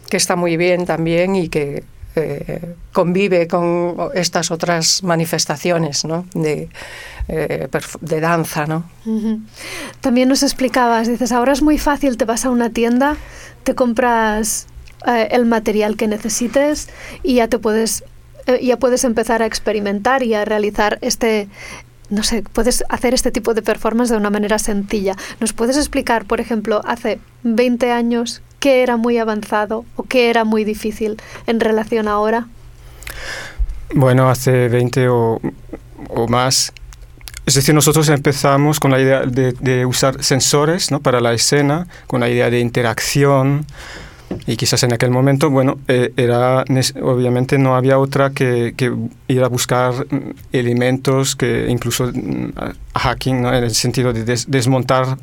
que 0.09 0.17
está 0.17 0.35
muy 0.35 0.57
bien 0.57 0.85
también 0.85 1.35
y 1.35 1.49
que 1.49 1.83
eh, 2.15 2.75
convive 2.91 3.47
con 3.47 3.95
estas 4.15 4.49
otras 4.49 5.03
manifestaciones 5.03 6.05
¿no? 6.05 6.25
de, 6.33 6.69
eh, 7.27 7.67
de 8.01 8.19
danza. 8.19 8.65
¿no? 8.65 8.89
También 10.01 10.29
nos 10.29 10.41
explicabas, 10.43 11.07
dices, 11.07 11.31
ahora 11.31 11.53
es 11.53 11.61
muy 11.61 11.77
fácil, 11.77 12.17
te 12.17 12.25
vas 12.25 12.45
a 12.45 12.49
una 12.49 12.71
tienda, 12.71 13.17
te 13.63 13.75
compras 13.75 14.67
eh, 15.07 15.29
el 15.31 15.45
material 15.45 15.95
que 15.97 16.07
necesites 16.07 16.89
y 17.23 17.35
ya 17.35 17.47
te 17.47 17.59
puedes 17.59 18.03
eh, 18.47 18.59
ya 18.63 18.77
puedes 18.77 19.03
empezar 19.03 19.41
a 19.41 19.45
experimentar 19.45 20.23
y 20.23 20.33
a 20.33 20.45
realizar 20.45 20.97
este 21.01 21.47
no 22.09 22.23
sé, 22.23 22.43
puedes 22.53 22.83
hacer 22.89 23.13
este 23.13 23.31
tipo 23.31 23.53
de 23.53 23.61
performance 23.61 24.09
de 24.09 24.17
una 24.17 24.31
manera 24.31 24.57
sencilla. 24.57 25.15
¿Nos 25.39 25.53
puedes 25.53 25.77
explicar, 25.77 26.25
por 26.25 26.41
ejemplo, 26.41 26.81
hace 26.85 27.19
20 27.43 27.91
años 27.91 28.41
qué 28.59 28.81
era 28.81 28.97
muy 28.97 29.19
avanzado 29.19 29.85
o 29.95 30.03
qué 30.03 30.31
era 30.31 30.43
muy 30.43 30.63
difícil 30.63 31.21
en 31.45 31.59
relación 31.59 32.07
a 32.07 32.13
ahora? 32.13 32.47
Bueno, 33.93 34.27
hace 34.27 34.69
20 34.69 35.07
o, 35.09 35.39
o 36.09 36.27
más 36.27 36.73
es 37.49 37.55
decir, 37.55 37.73
nosotros 37.73 38.07
empezamos 38.09 38.79
con 38.79 38.91
la 38.91 38.99
idea 38.99 39.21
de, 39.21 39.53
de 39.53 39.83
usar 39.83 40.23
sensores 40.23 40.91
¿no? 40.91 40.99
para 40.99 41.19
la 41.19 41.33
escena, 41.33 41.87
con 42.05 42.19
la 42.19 42.29
idea 42.29 42.51
de 42.51 42.59
interacción, 42.59 43.65
Y 44.45 44.57
quizás 44.57 44.83
en 44.83 44.93
aquel 44.93 45.11
momento, 45.11 45.49
bueno, 45.49 45.79
eh, 45.87 46.13
era 46.17 46.63
obviamente 47.01 47.57
no 47.57 47.75
había 47.75 47.97
otra 47.99 48.31
que, 48.31 48.73
que, 48.75 48.93
ir 49.27 49.43
a 49.43 49.47
buscar 49.47 49.93
mm, 49.93 50.31
elementos 50.51 51.35
que 51.35 51.67
incluso 51.69 52.11
mm, 52.13 52.51
hacking, 52.95 53.41
¿no? 53.41 53.53
en 53.53 53.63
el 53.63 53.73
sentido 53.73 54.13
de 54.13 54.23
desmontar 54.47 55.17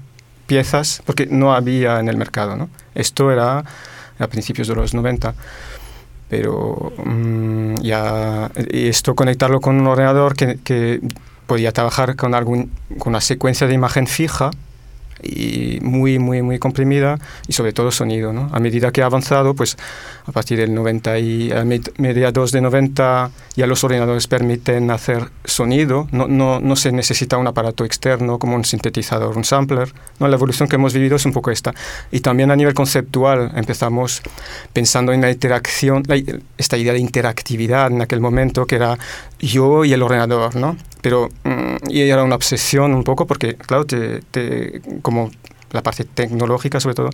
piezas, 0.47 1.03
porque 1.05 1.27
no 1.27 1.55
había 1.55 2.01
en 2.01 2.09
el 2.09 2.17
mercado. 2.17 2.57
¿no? 2.57 2.69
Esto 2.95 3.31
era 3.31 3.65
a 4.19 4.27
principios 4.29 4.69
de 4.69 4.75
los 4.75 4.95
90 4.95 5.35
pero 6.29 6.93
mm, 7.05 7.77
ya 7.83 8.51
esto 8.55 9.15
conectarlo 9.15 9.61
con 9.61 9.79
un 9.81 9.87
ordenador 9.87 10.35
que, 10.35 10.59
que 10.65 11.01
podía 11.47 11.73
trabajar 11.73 12.17
con, 12.17 12.35
algún, 12.35 12.73
con 12.99 13.13
una 13.13 13.21
secuencia 13.21 13.67
de 13.67 13.75
imagen 13.75 14.07
fija 14.07 14.51
y 15.23 15.79
muy, 15.83 16.19
muy, 16.19 16.43
muy 16.43 16.59
comprimida 16.59 17.19
y 17.49 17.53
sobre 17.53 17.73
todo 17.73 17.91
sonido. 17.91 18.33
¿no? 18.33 18.51
A 18.53 18.61
medida 18.61 18.91
que 18.93 19.03
ha 19.03 19.07
avanzado, 19.07 19.55
pues 19.55 19.77
a 20.27 20.33
partir 20.33 20.59
del 20.59 20.75
90 20.75 21.19
y 21.19 21.53
a 21.53 21.65
mediados 21.99 22.53
de 22.53 22.61
90 22.61 23.31
ya 23.55 23.67
los 23.67 23.83
ordenadores 23.85 24.27
permiten 24.27 24.91
hacer 24.91 25.31
sonido, 25.45 26.09
no, 26.13 26.29
no, 26.29 26.61
no, 26.61 26.77
se 26.77 26.93
necesita 26.93 27.37
un 27.37 27.47
aparato 27.47 27.85
externo 27.85 28.39
como 28.39 28.57
un 28.57 28.65
sintetizador, 28.65 29.37
un 29.37 29.45
sampler. 29.45 29.93
¿no? 30.19 30.29
La 30.29 30.37
evolución 30.37 30.69
que 30.69 30.77
hemos 30.77 30.93
vivido 30.93 31.17
es 31.17 31.27
un 31.27 31.33
poco 31.33 31.51
esta. 31.51 31.75
Y 32.11 32.21
también 32.21 32.51
a 32.51 32.57
nivel 32.57 32.75
conceptual 32.75 33.53
empezamos 33.57 34.23
pensando 34.73 35.13
en 35.13 35.21
la 35.21 35.31
interacción, 35.31 36.03
esta 36.59 36.77
idea 36.77 36.93
de 36.93 36.99
interactividad 36.99 37.91
en 37.91 38.03
aquel 38.03 38.21
momento 38.21 38.67
que 38.67 38.77
era 38.77 38.99
yo 39.39 39.85
y 39.85 39.93
el 39.93 40.03
ordenador, 40.03 40.57
¿no? 40.57 40.77
Pero 41.07 41.29
mm, 41.45 41.89
y 41.89 42.01
era 42.01 42.25
una 42.25 42.35
obsesión 42.35 42.93
un 42.93 43.05
poco 43.05 43.29
porque, 43.29 43.55
claro, 43.55 43.87
te, 43.87 44.23
te, 44.23 44.83
como 45.03 45.31
la 45.71 45.81
parte 45.81 46.03
tecnológica 46.03 46.81
sobre 46.81 46.97
todo, 46.97 47.11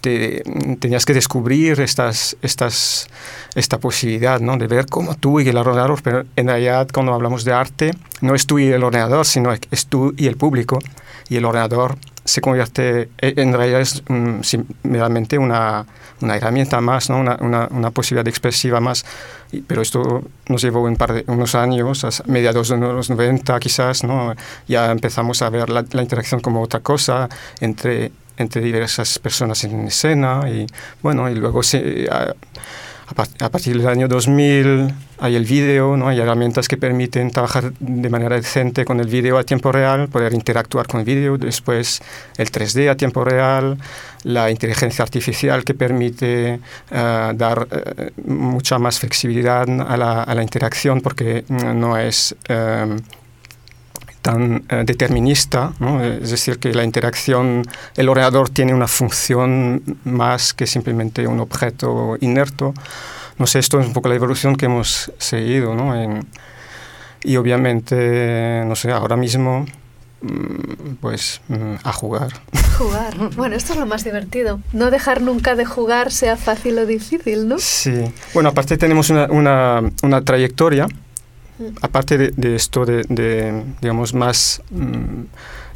te, 0.00 0.42
tenías 0.80 1.04
que 1.04 1.14
descubrir 1.14 1.80
estas, 1.80 2.36
estas, 2.42 3.06
esta 3.54 3.78
posibilidad 3.78 4.40
¿no? 4.40 4.56
de 4.56 4.66
ver 4.66 4.86
cómo 4.86 5.14
tú 5.14 5.38
y 5.38 5.48
el 5.48 5.56
ordenador, 5.58 6.02
pero 6.02 6.24
en 6.34 6.48
realidad 6.48 6.88
cuando 6.92 7.14
hablamos 7.14 7.44
de 7.44 7.52
arte 7.52 7.92
no 8.20 8.34
es 8.34 8.46
tú 8.46 8.58
y 8.58 8.66
el 8.66 8.82
ordenador, 8.82 9.24
sino 9.24 9.52
es 9.52 9.86
tú 9.86 10.12
y 10.16 10.26
el 10.26 10.36
público 10.36 10.80
y 11.28 11.36
el 11.36 11.44
ordenador 11.44 11.98
se 12.26 12.40
convierte, 12.40 13.08
e, 13.18 13.34
en 13.36 13.52
realidad 13.52 13.80
es 13.80 14.02
um, 14.08 14.40
meramente 14.82 15.38
una, 15.38 15.86
una, 16.20 16.36
herramienta 16.36 16.80
más, 16.80 17.08
¿no? 17.08 17.18
una, 17.18 17.36
una, 17.40 17.68
una, 17.70 17.90
posibilidad 17.90 18.26
expresiva 18.28 18.80
más. 18.80 19.04
Pero 19.66 19.82
esto 19.82 20.24
nos 20.48 20.60
llevó 20.62 20.82
un 20.82 20.96
par 20.96 21.12
de, 21.12 21.24
unos 21.28 21.54
años, 21.54 22.04
a 22.04 22.10
mediados 22.26 22.68
de 22.68 22.76
los 22.76 23.08
90 23.08 23.58
quizás, 23.60 24.04
¿no? 24.04 24.34
ya 24.66 24.90
empezamos 24.90 25.40
a 25.42 25.50
ver 25.50 25.70
la, 25.70 25.84
la 25.90 26.02
interacción 26.02 26.40
como 26.40 26.60
otra 26.62 26.80
cosa 26.80 27.28
entre, 27.60 28.12
entre 28.36 28.60
diversas 28.60 29.18
personas 29.18 29.62
en 29.64 29.86
escena 29.86 30.42
y 30.50 30.66
bueno, 31.02 31.30
y 31.30 31.34
luego 31.34 31.62
se... 31.62 32.08
A, 32.10 32.34
a 33.08 33.48
partir 33.50 33.78
del 33.78 33.88
año 33.88 34.08
2000 34.08 34.92
hay 35.18 35.36
el 35.36 35.44
vídeo, 35.44 35.96
¿no? 35.96 36.08
hay 36.08 36.20
herramientas 36.20 36.68
que 36.68 36.76
permiten 36.76 37.30
trabajar 37.30 37.72
de 37.78 38.08
manera 38.10 38.36
decente 38.36 38.84
con 38.84 39.00
el 39.00 39.06
vídeo 39.06 39.38
a 39.38 39.44
tiempo 39.44 39.70
real, 39.72 40.08
poder 40.08 40.34
interactuar 40.34 40.86
con 40.86 41.00
el 41.00 41.06
vídeo, 41.06 41.38
después 41.38 42.02
el 42.36 42.50
3D 42.50 42.90
a 42.90 42.96
tiempo 42.96 43.24
real, 43.24 43.78
la 44.24 44.50
inteligencia 44.50 45.02
artificial 45.02 45.64
que 45.64 45.74
permite 45.74 46.60
uh, 46.90 47.32
dar 47.34 47.66
uh, 47.70 48.30
mucha 48.30 48.78
más 48.78 48.98
flexibilidad 48.98 49.62
a 49.62 49.96
la, 49.96 50.22
a 50.22 50.34
la 50.34 50.42
interacción 50.42 51.00
porque 51.00 51.44
no 51.48 51.96
es... 51.96 52.34
Um, 52.50 52.98
tan 54.26 54.64
eh, 54.68 54.82
determinista, 54.84 55.72
¿no? 55.78 56.02
es 56.02 56.32
decir, 56.32 56.58
que 56.58 56.74
la 56.74 56.82
interacción, 56.82 57.62
el 57.94 58.08
ordenador 58.08 58.50
tiene 58.50 58.74
una 58.74 58.88
función 58.88 59.84
más 60.02 60.52
que 60.52 60.66
simplemente 60.66 61.28
un 61.28 61.38
objeto 61.38 62.16
inerto. 62.20 62.74
No 63.38 63.46
sé, 63.46 63.60
esto 63.60 63.78
es 63.78 63.86
un 63.86 63.92
poco 63.92 64.08
la 64.08 64.16
evolución 64.16 64.56
que 64.56 64.66
hemos 64.66 65.12
seguido, 65.18 65.76
¿no? 65.76 65.94
En, 65.94 66.26
y 67.22 67.36
obviamente, 67.36 68.64
no 68.66 68.74
sé, 68.74 68.90
ahora 68.90 69.16
mismo, 69.16 69.64
mm, 70.22 70.94
pues 71.00 71.40
mm, 71.46 71.74
a 71.84 71.92
jugar. 71.92 72.32
Jugar. 72.78 73.14
Bueno, 73.36 73.54
esto 73.54 73.74
es 73.74 73.78
lo 73.78 73.86
más 73.86 74.02
divertido. 74.02 74.60
No 74.72 74.90
dejar 74.90 75.22
nunca 75.22 75.54
de 75.54 75.66
jugar, 75.66 76.10
sea 76.10 76.36
fácil 76.36 76.80
o 76.80 76.86
difícil, 76.86 77.46
¿no? 77.46 77.60
Sí. 77.60 78.12
Bueno, 78.34 78.48
aparte 78.48 78.76
tenemos 78.76 79.08
una, 79.08 79.26
una, 79.26 79.82
una 80.02 80.24
trayectoria 80.24 80.88
aparte 81.82 82.18
de, 82.18 82.56
esto 82.56 82.84
de, 82.84 83.64
digamos, 83.80 84.14
más 84.14 84.62
mm, 84.70 85.24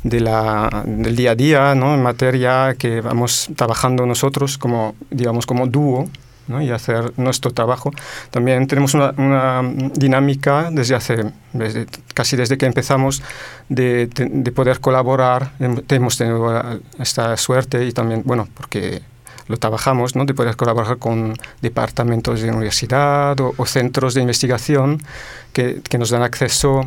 de 0.02 0.20
la, 0.20 0.82
del 0.86 1.16
día 1.16 1.32
a 1.32 1.34
día, 1.34 1.74
¿no? 1.74 1.94
En 1.94 2.02
materia 2.02 2.74
que 2.78 3.00
vamos 3.00 3.50
trabajando 3.56 4.06
nosotros 4.06 4.58
como, 4.58 4.94
digamos, 5.10 5.46
como 5.46 5.66
dúo, 5.66 6.08
y 6.58 6.70
hacer 6.70 7.12
nuestro 7.16 7.52
trabajo. 7.52 7.92
También 8.30 8.66
tenemos 8.66 8.94
una, 8.94 9.62
dinámica 9.94 10.70
desde 10.72 10.96
hace, 10.96 11.32
desde, 11.52 11.86
casi 12.12 12.36
desde 12.36 12.58
que 12.58 12.66
empezamos, 12.66 13.22
de, 13.68 14.08
de, 14.08 14.52
poder 14.52 14.80
colaborar. 14.80 15.52
Hemos 15.60 16.16
tenido 16.16 16.80
esta 16.98 17.36
suerte 17.36 17.84
y 17.84 17.92
también, 17.92 18.22
bueno, 18.24 18.48
porque 18.54 19.02
lo 19.50 19.56
trabajamos, 19.56 20.16
¿no? 20.16 20.24
de 20.24 20.34
poder 20.34 20.56
colaborar 20.56 20.98
con 20.98 21.34
departamentos 21.60 22.40
de 22.40 22.50
universidad 22.50 23.38
o, 23.40 23.66
centros 23.66 24.14
de 24.14 24.20
investigación 24.22 25.02
que, 25.52 25.82
que, 25.82 25.98
nos 25.98 26.10
dan 26.10 26.22
acceso 26.22 26.86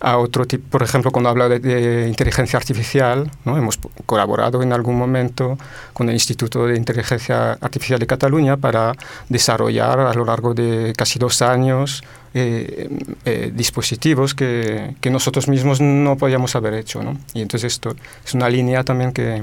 a 0.00 0.18
otro 0.18 0.44
tipo, 0.46 0.68
por 0.68 0.82
ejemplo, 0.82 1.10
cuando 1.10 1.30
habla 1.30 1.48
de, 1.48 2.06
inteligencia 2.08 2.58
artificial, 2.58 3.30
¿no? 3.44 3.56
hemos 3.56 3.78
colaborado 4.06 4.62
en 4.62 4.72
algún 4.72 4.98
momento 4.98 5.56
con 5.92 6.08
el 6.08 6.14
Instituto 6.14 6.66
de 6.66 6.76
Inteligencia 6.76 7.52
Artificial 7.52 7.98
de 7.98 8.06
Cataluña 8.06 8.56
para 8.56 8.92
desarrollar 9.28 10.00
a 10.00 10.12
lo 10.12 10.24
largo 10.24 10.52
de 10.52 10.92
casi 10.96 11.18
dos 11.18 11.40
años 11.42 12.04
eh, 12.34 12.88
eh, 13.24 13.50
dispositivos 13.54 14.34
que, 14.34 14.94
que, 15.00 15.08
nosotros 15.08 15.48
mismos 15.48 15.80
no 15.80 16.16
podíamos 16.16 16.54
haber 16.54 16.74
hecho. 16.74 17.02
¿no? 17.02 17.16
Y 17.32 17.40
entonces 17.40 17.72
esto 17.72 17.94
es 18.26 18.34
una 18.34 18.48
línea 18.48 18.84
también 18.84 19.12
que, 19.12 19.42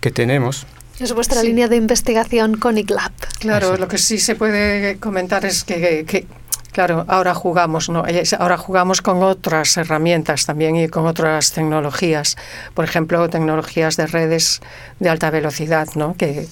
que 0.00 0.10
tenemos. 0.10 0.66
Es 0.98 1.12
vuestra 1.12 1.42
línea 1.42 1.68
de 1.68 1.76
investigación 1.76 2.56
con 2.56 2.78
ICLAB. 2.78 3.12
Claro, 3.40 3.76
lo 3.76 3.88
que 3.88 3.98
sí 3.98 4.18
se 4.18 4.34
puede 4.36 4.98
comentar 4.98 5.44
es 5.44 5.64
que, 5.64 6.04
que 6.06 6.26
Claro, 6.72 7.04
ahora 7.06 7.34
jugamos, 7.34 7.90
¿no? 7.90 8.02
Ahora 8.38 8.56
jugamos 8.56 9.02
con 9.02 9.22
otras 9.22 9.76
herramientas 9.76 10.46
también 10.46 10.74
y 10.76 10.88
con 10.88 11.06
otras 11.06 11.52
tecnologías. 11.52 12.36
Por 12.72 12.86
ejemplo, 12.86 13.28
tecnologías 13.28 13.98
de 13.98 14.06
redes 14.06 14.62
de 14.98 15.10
alta 15.10 15.30
velocidad, 15.30 15.88
¿no? 15.96 16.16
Que 16.16 16.48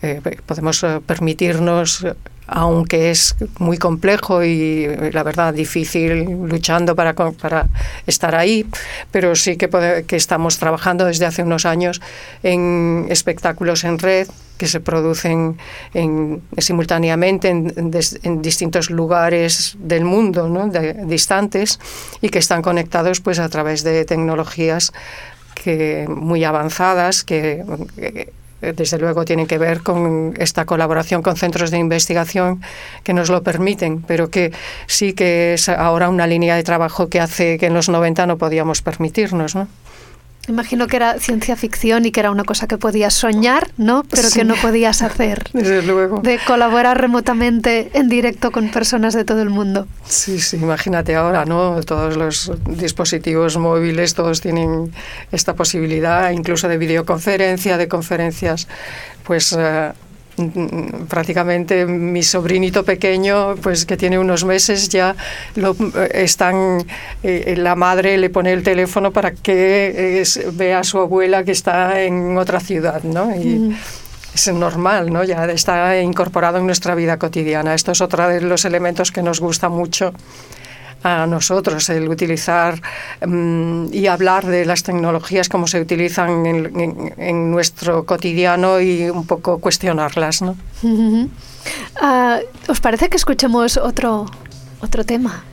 eh, 0.00 0.22
podemos 0.46 0.82
eh, 0.84 1.00
permitirnos 1.04 2.06
aunque 2.48 3.10
es 3.10 3.36
muy 3.58 3.76
complejo 3.76 4.42
y 4.42 4.88
la 5.12 5.22
verdad 5.22 5.52
difícil 5.54 6.24
luchando 6.48 6.96
para, 6.96 7.14
para 7.14 7.68
estar 8.06 8.34
ahí, 8.34 8.66
pero 9.10 9.36
sí 9.36 9.56
que, 9.56 9.68
que 10.06 10.16
estamos 10.16 10.58
trabajando 10.58 11.04
desde 11.04 11.26
hace 11.26 11.42
unos 11.42 11.66
años 11.66 12.00
en 12.42 13.06
espectáculos 13.10 13.84
en 13.84 13.98
red 13.98 14.28
que 14.56 14.66
se 14.66 14.80
producen 14.80 15.56
en, 15.94 16.42
simultáneamente 16.56 17.48
en, 17.48 18.42
distintos 18.42 18.90
lugares 18.90 19.76
del 19.78 20.04
mundo, 20.04 20.48
¿no? 20.48 20.68
distantes, 21.06 21.78
y 22.20 22.28
que 22.30 22.40
están 22.40 22.60
conectados 22.62 23.20
pues, 23.20 23.38
a 23.38 23.48
través 23.48 23.84
de 23.84 24.04
tecnologías 24.04 24.92
que, 25.54 26.06
muy 26.08 26.42
avanzadas 26.44 27.22
que 27.22 27.62
desde 28.60 28.98
luego 28.98 29.24
tienen 29.24 29.46
que 29.46 29.58
ver 29.58 29.82
con 29.82 30.34
esta 30.38 30.64
colaboración 30.64 31.22
con 31.22 31.36
centros 31.36 31.70
de 31.70 31.78
investigación 31.78 32.60
que 33.04 33.14
nos 33.14 33.30
lo 33.30 33.42
permiten, 33.42 34.02
pero 34.02 34.30
que 34.30 34.52
sí 34.86 35.12
que 35.12 35.54
es 35.54 35.68
ahora 35.68 36.08
una 36.08 36.26
línea 36.26 36.56
de 36.56 36.62
trabajo 36.62 37.08
que 37.08 37.20
hace 37.20 37.58
que 37.58 37.66
en 37.66 37.74
los 37.74 37.88
90 37.88 38.26
no 38.26 38.38
podíamos 38.38 38.82
permitirnos, 38.82 39.54
¿no? 39.54 39.68
Imagino 40.48 40.86
que 40.86 40.96
era 40.96 41.18
ciencia 41.18 41.56
ficción 41.56 42.06
y 42.06 42.10
que 42.10 42.20
era 42.20 42.30
una 42.30 42.44
cosa 42.44 42.66
que 42.66 42.78
podías 42.78 43.14
soñar, 43.14 43.70
¿no? 43.76 44.02
Pero 44.10 44.28
que 44.30 44.44
no 44.44 44.54
podías 44.56 45.02
hacer. 45.02 45.44
Desde 45.52 45.82
luego. 45.82 46.20
De 46.20 46.38
colaborar 46.46 47.00
remotamente 47.00 47.90
en 47.92 48.08
directo 48.08 48.50
con 48.50 48.70
personas 48.70 49.14
de 49.14 49.24
todo 49.24 49.42
el 49.42 49.50
mundo. 49.50 49.86
Sí, 50.04 50.40
sí, 50.40 50.56
imagínate 50.56 51.14
ahora, 51.14 51.44
¿no? 51.44 51.80
Todos 51.82 52.16
los 52.16 52.50
dispositivos 52.66 53.56
móviles, 53.58 54.14
todos 54.14 54.40
tienen 54.40 54.92
esta 55.32 55.54
posibilidad, 55.54 56.30
incluso 56.30 56.68
de 56.68 56.78
videoconferencia, 56.78 57.76
de 57.76 57.88
conferencias, 57.88 58.68
pues... 59.24 59.52
Uh, 59.52 59.92
prácticamente 61.08 61.86
mi 61.86 62.22
sobrinito 62.22 62.84
pequeño, 62.84 63.56
pues 63.56 63.84
que 63.84 63.96
tiene 63.96 64.18
unos 64.18 64.44
meses, 64.44 64.88
ya 64.88 65.16
lo 65.56 65.76
están, 66.12 66.84
eh, 67.22 67.54
la 67.56 67.74
madre 67.74 68.16
le 68.18 68.30
pone 68.30 68.52
el 68.52 68.62
teléfono 68.62 69.12
para 69.12 69.32
que 69.32 70.24
vea 70.52 70.80
a 70.80 70.84
su 70.84 70.98
abuela 70.98 71.44
que 71.44 71.52
está 71.52 72.02
en 72.02 72.36
otra 72.38 72.60
ciudad, 72.60 73.02
¿no? 73.02 73.34
Y, 73.34 73.76
Es 74.34 74.46
normal, 74.52 75.12
¿no? 75.12 75.24
Ya 75.24 75.46
está 75.46 76.00
incorporado 76.00 76.58
en 76.58 76.66
nuestra 76.66 76.94
vida 76.94 77.18
cotidiana. 77.18 77.74
Esto 77.74 77.90
es 77.90 78.00
otro 78.00 78.28
de 78.28 78.40
los 78.40 78.64
elementos 78.64 79.10
que 79.10 79.22
nos 79.22 79.40
gusta 79.40 79.68
mucho 79.68 80.12
a 81.02 81.26
nosotros, 81.26 81.88
el 81.90 82.08
utilizar 82.08 82.80
mm, 83.24 83.86
y 83.92 84.06
hablar 84.06 84.46
de 84.46 84.64
las 84.64 84.82
tecnologías 84.82 85.48
como 85.48 85.66
se 85.66 85.80
utilizan 85.80 86.46
en, 86.46 87.50
nuestro 87.50 88.04
cotidiano 88.04 88.80
y 88.80 89.08
un 89.08 89.26
poco 89.26 89.58
cuestionarlas. 89.58 90.42
¿no? 90.42 90.56
Ah, 92.00 92.40
¿Os 92.68 92.80
parece 92.80 93.08
que 93.08 93.16
escuchemos 93.16 93.76
otro, 93.76 94.26
otro 94.80 95.04
tema? 95.04 95.44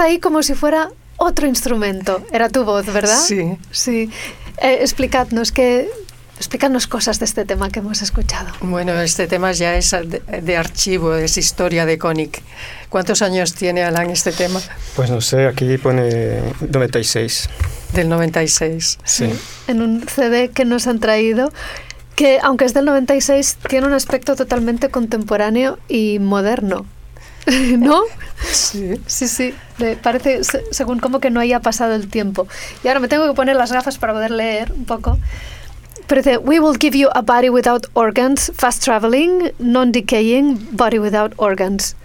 Ahí 0.00 0.18
como 0.18 0.42
si 0.42 0.54
fuera 0.54 0.90
otro 1.16 1.46
instrumento. 1.46 2.24
Era 2.32 2.48
tu 2.48 2.64
voz, 2.64 2.86
¿verdad? 2.86 3.18
Sí. 3.18 3.56
Sí. 3.70 4.10
Eh, 4.58 4.78
explicadnos 4.80 5.52
que 5.52 5.88
Explícanos 6.36 6.88
cosas 6.88 7.20
de 7.20 7.26
este 7.26 7.44
tema 7.44 7.70
que 7.70 7.78
hemos 7.78 8.02
escuchado. 8.02 8.52
Bueno, 8.60 9.00
este 9.00 9.28
tema 9.28 9.52
ya 9.52 9.76
es 9.76 9.94
de, 10.42 10.56
archivo, 10.56 11.14
es 11.14 11.38
historia 11.38 11.86
de 11.86 11.96
Conic. 11.96 12.42
¿Cuántos 12.88 13.22
años 13.22 13.54
tiene 13.54 13.84
Alan 13.84 14.10
este 14.10 14.32
tema? 14.32 14.60
Pues 14.96 15.10
no 15.10 15.20
sé, 15.20 15.46
aquí 15.46 15.78
pone 15.78 16.40
96. 16.60 17.48
Del 17.92 18.08
96. 18.08 18.98
Sí. 19.04 19.30
En 19.68 19.80
un 19.80 20.06
CD 20.08 20.50
que 20.50 20.64
nos 20.64 20.88
han 20.88 20.98
traído, 20.98 21.52
que 22.16 22.40
aunque 22.42 22.64
es 22.64 22.74
del 22.74 22.84
96, 22.86 23.58
tiene 23.68 23.86
un 23.86 23.92
aspecto 23.92 24.34
totalmente 24.34 24.88
contemporáneo 24.88 25.78
y 25.88 26.18
moderno. 26.18 26.84
¿No? 27.78 28.02
Sí. 28.52 29.00
Sí, 29.06 29.28
sí. 29.28 29.54
parece 30.02 30.40
según 30.70 30.98
como 31.00 31.20
que 31.20 31.30
no 31.30 31.40
haya 31.40 31.60
pasado 31.60 31.94
el 31.94 32.08
tiempo. 32.08 32.46
Y 32.82 32.88
ahora 32.88 33.00
me 33.00 33.08
tengo 33.08 33.26
que 33.26 33.34
poner 33.34 33.56
las 33.56 33.72
gafas 33.72 33.98
para 33.98 34.12
poder 34.12 34.30
leer 34.30 34.72
un 34.72 34.84
poco. 34.84 35.18
Pero 36.06 36.20
dice, 36.20 36.38
we 36.38 36.60
will 36.60 36.76
give 36.78 36.96
you 36.96 37.08
a 37.14 37.22
body 37.22 37.48
without 37.48 37.86
organs, 37.94 38.52
fast 38.54 38.84
traveling, 38.84 39.52
non-decaying, 39.58 40.68
body 40.72 40.98
without 40.98 41.32
organs. 41.36 41.96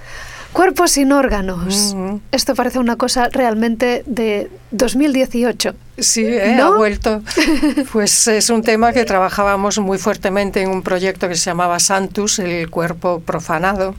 Cuerpo 0.53 0.87
sin 0.87 1.11
órganos. 1.11 1.95
Esto 2.31 2.55
parece 2.55 2.79
una 2.79 2.95
cosa 2.95 3.29
realmente 3.29 4.03
de 4.07 4.49
2018. 4.71 5.75
Sí, 5.99 6.25
¿eh? 6.25 6.55
ha 6.59 6.69
vuelto. 6.71 7.21
Pues 7.91 8.27
es 8.27 8.49
un 8.49 8.63
tema 8.63 8.91
que 8.91 9.05
trabajábamos 9.05 9.77
muy 9.79 9.97
fuertemente 9.97 10.61
en 10.61 10.69
un 10.69 10.81
proyecto 10.81 11.27
que 11.27 11.35
se 11.35 11.45
llamaba 11.45 11.79
Santus, 11.79 12.39
el 12.39 12.69
cuerpo 12.69 13.19
profanado 13.19 13.95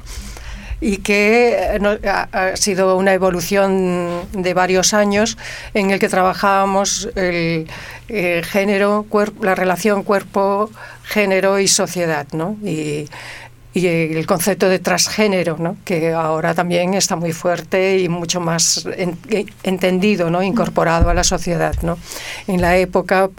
y 0.80 0.98
que 0.98 1.76
eh, 1.76 2.08
ha 2.08 2.56
sido 2.56 2.96
una 2.96 3.12
evolución 3.12 4.22
de 4.32 4.54
varios 4.54 4.94
años 4.94 5.36
en 5.74 5.90
el 5.90 5.98
que 5.98 6.08
trabajábamos 6.08 7.08
el, 7.14 7.68
género, 8.44 9.06
la 9.40 9.54
relación 9.54 10.02
cuerpo, 10.02 10.70
género 11.04 11.58
y 11.58 11.68
sociedad, 11.68 12.26
¿no? 12.32 12.56
Y, 12.64 13.08
el 13.72 14.26
concepto 14.26 14.68
de 14.68 14.80
transgénero, 14.80 15.56
¿no? 15.56 15.76
que 15.84 16.12
ahora 16.12 16.54
también 16.54 16.94
está 16.94 17.14
muy 17.14 17.32
fuerte 17.32 18.00
y 18.00 18.08
mucho 18.08 18.40
más 18.40 18.84
entendido, 19.62 20.28
¿no? 20.28 20.42
incorporado 20.42 21.08
a 21.08 21.14
la 21.14 21.22
sociedad. 21.22 21.76
¿no? 21.82 21.96
En 22.48 22.60
la 22.60 22.76
época 22.78 23.30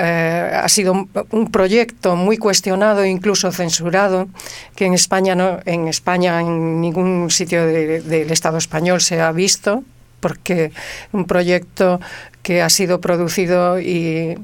eh, 0.00 0.50
ha 0.54 0.68
sido 0.68 1.08
un, 1.30 1.50
proyecto 1.50 2.14
muy 2.14 2.36
cuestionado, 2.36 3.04
incluso 3.04 3.50
censurado, 3.50 4.28
que 4.76 4.86
en 4.86 4.94
España, 4.94 5.34
no, 5.34 5.58
en 5.64 5.88
España, 5.88 6.40
en 6.40 6.80
ningún 6.80 7.30
sitio 7.30 7.66
del 7.66 8.30
Estado 8.30 8.58
español 8.58 9.00
se 9.00 9.20
ha 9.20 9.32
visto, 9.32 9.82
porque 10.20 10.70
un 11.12 11.24
proyecto 11.24 12.00
que 12.42 12.62
ha 12.62 12.70
sido 12.70 13.00
producido 13.00 13.80
y, 13.80 14.38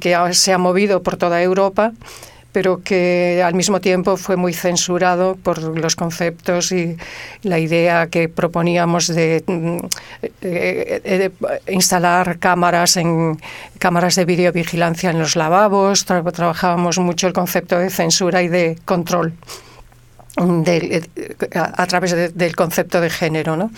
que 0.00 0.16
se 0.34 0.52
ha 0.52 0.58
movido 0.58 1.02
por 1.02 1.16
toda 1.16 1.42
Europa, 1.42 1.92
pero 2.52 2.82
que 2.82 3.42
al 3.44 3.54
mismo 3.54 3.80
tiempo 3.80 4.16
fue 4.16 4.36
muy 4.36 4.52
censurado 4.52 5.36
por 5.36 5.58
los 5.62 5.96
conceptos 5.96 6.70
y 6.70 6.96
la 7.42 7.58
idea 7.58 8.08
que 8.08 8.28
proponíamos 8.28 9.08
de, 9.08 9.42
mm, 9.46 9.78
eh, 10.42 11.30
instalar 11.68 12.38
cámaras 12.38 12.96
en 12.98 13.38
cámaras 13.78 14.14
de 14.16 14.24
videovigilancia 14.26 15.10
en 15.10 15.18
los 15.18 15.34
lavabos. 15.34 16.04
trabajábamos 16.04 16.98
mucho 16.98 17.26
el 17.26 17.32
concepto 17.32 17.78
de 17.78 17.90
censura 17.90 18.42
y 18.42 18.48
de 18.48 18.78
control 18.84 19.32
eh, 20.66 21.02
a, 21.54 21.86
través 21.86 22.34
del 22.34 22.56
concepto 22.56 23.00
de 23.00 23.10
género, 23.10 23.56
¿no? 23.56 23.70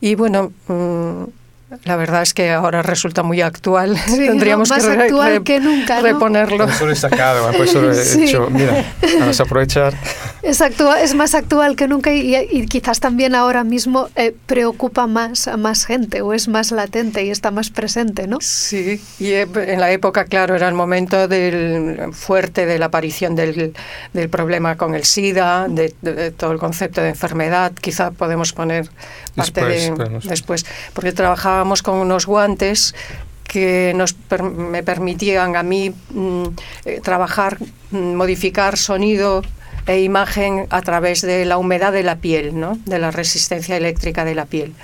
Y 0.00 0.14
bueno, 0.14 0.52
mm, 0.68 1.24
la 1.84 1.96
verdad 1.96 2.22
es 2.22 2.32
que 2.32 2.50
ahora 2.50 2.82
resulta 2.82 3.24
muy 3.24 3.40
actual. 3.40 3.96
Tendríamos 4.06 4.70
más 4.70 4.84
que, 4.84 4.92
actual 4.92 5.42
que 5.42 5.58
nunca, 5.58 6.00
reponerlo. 6.00 6.58
Por 6.58 6.70
eso 6.70 6.86
lo 6.86 6.92
he 6.92 6.96
sacado, 6.96 7.50
por 7.52 7.66
eso 7.66 7.80
lo 7.80 7.92
he 7.92 8.24
hecho. 8.24 8.48
Mira, 8.50 8.84
vamos 9.18 9.40
a 9.40 9.42
aprovechar. 9.42 9.94
Es, 10.42 10.60
actual, 10.60 10.98
es 11.02 11.14
más 11.14 11.34
actual 11.34 11.74
que 11.74 11.88
nunca 11.88 12.12
y, 12.14 12.66
quizás 12.66 13.00
también 13.00 13.34
ahora 13.34 13.64
mismo 13.64 14.08
eh, 14.14 14.34
preocupa 14.46 15.08
más 15.08 15.48
a 15.48 15.56
más 15.56 15.86
gente 15.86 16.22
o 16.22 16.32
es 16.32 16.46
más 16.46 16.70
latente 16.70 17.24
y 17.24 17.30
está 17.30 17.50
más 17.50 17.70
presente, 17.70 18.28
¿no? 18.28 18.38
Sí, 18.40 19.02
y 19.18 19.32
en 19.32 19.80
la 19.80 19.90
época, 19.90 20.24
claro, 20.24 20.54
era 20.54 20.68
el 20.68 20.74
momento 20.74 21.26
del 21.26 22.12
fuerte 22.12 22.66
de 22.66 22.78
la 22.78 22.86
aparición 22.86 23.34
del, 23.34 23.74
del 24.12 24.28
problema 24.28 24.76
con 24.76 24.94
el 24.94 25.04
SIDA, 25.04 25.66
de, 25.68 25.90
todo 26.36 26.52
el 26.52 26.58
concepto 26.58 27.00
de 27.00 27.08
enfermedad. 27.08 27.72
Quizá 27.72 28.12
podemos 28.12 28.52
poner 28.52 28.88
parte 29.34 29.64
después, 29.64 30.22
de 30.22 30.28
después, 30.28 30.66
porque 30.92 31.12
trabajábamos 31.56 31.82
con 31.82 31.94
unos 31.96 32.26
guantes 32.26 32.94
que 33.44 33.94
nos 33.96 34.14
me 34.42 34.82
permitían 34.82 35.56
a 35.56 35.62
mí 35.62 35.88
mm, 35.88 36.44
eh, 36.84 37.00
trabajar, 37.02 37.56
mm, 37.92 38.14
modificar 38.14 38.76
sonido 38.76 39.40
e 39.86 40.02
imagen 40.02 40.66
a 40.68 40.82
través 40.82 41.22
de 41.22 41.46
la 41.46 41.56
humedad 41.56 41.92
de 41.92 42.02
la 42.02 42.16
piel, 42.16 42.60
¿no? 42.60 42.76
de 42.84 42.98
la 42.98 43.10
resistencia 43.10 43.76
eléctrica 43.76 44.26
de 44.26 44.34
la 44.34 44.44
piel. 44.44 44.74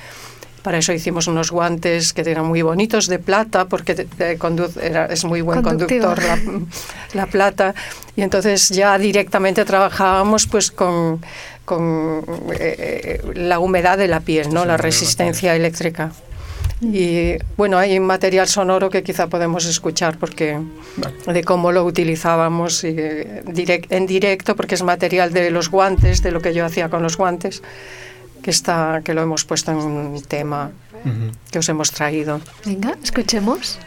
Para 0.62 0.78
eso 0.78 0.94
hicimos 0.94 1.26
unos 1.26 1.50
guantes 1.50 2.14
que 2.14 2.22
eran 2.22 2.46
muy 2.46 2.62
bonitos 2.62 3.06
de 3.08 3.18
plata, 3.18 3.66
porque 3.66 4.06
es 5.10 5.24
muy 5.24 5.42
buen 5.42 5.60
conductor 5.60 6.18
la, 7.12 7.26
plata. 7.26 7.74
Y 8.16 8.22
entonces 8.22 8.70
ya 8.70 8.96
directamente 8.96 9.64
trabajábamos 9.64 10.46
pues 10.46 10.70
con, 10.70 11.20
con 11.66 12.24
eh, 12.58 13.20
la 13.34 13.58
humedad 13.58 13.98
de 13.98 14.06
la 14.06 14.20
piel, 14.20 14.54
¿no? 14.54 14.64
la 14.64 14.76
resistencia 14.76 15.54
eléctrica. 15.54 16.12
Y 16.80 17.36
bueno, 17.56 17.78
hay 17.78 18.00
material 18.00 18.48
sonoro 18.48 18.90
que 18.90 19.02
quizá 19.02 19.28
podemos 19.28 19.66
escuchar 19.66 20.18
porque 20.18 20.60
de 21.26 21.44
cómo 21.44 21.70
lo 21.70 21.84
utilizábamos 21.84 22.82
en 22.84 24.06
directo, 24.06 24.56
porque 24.56 24.74
es 24.74 24.82
material 24.82 25.32
de 25.32 25.50
los 25.50 25.70
guantes, 25.70 26.22
de 26.22 26.32
lo 26.32 26.40
que 26.40 26.52
yo 26.54 26.64
hacía 26.64 26.88
con 26.88 27.02
los 27.02 27.16
guantes, 27.16 27.62
que 28.42 28.50
está, 28.50 29.02
que 29.04 29.14
lo 29.14 29.22
hemos 29.22 29.44
puesto 29.44 29.70
en 29.70 29.78
un 29.78 30.22
tema 30.22 30.72
que 31.50 31.58
os 31.58 31.68
hemos 31.68 31.92
traído. 31.92 32.40
Venga, 32.64 32.96
escuchemos. 33.02 33.78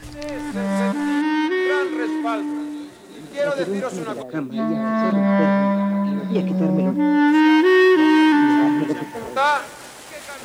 Gran 0.53 1.97
respaldo. 1.97 2.55
Quiero 3.33 3.55
deciros 3.55 3.93
una 3.93 4.13
cosa. 4.13 4.41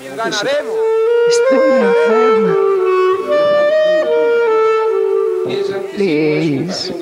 Ganaremos. 0.09 0.77
Estoy 1.29 1.71
enferma. 1.83 2.55
Please. 5.95 6.95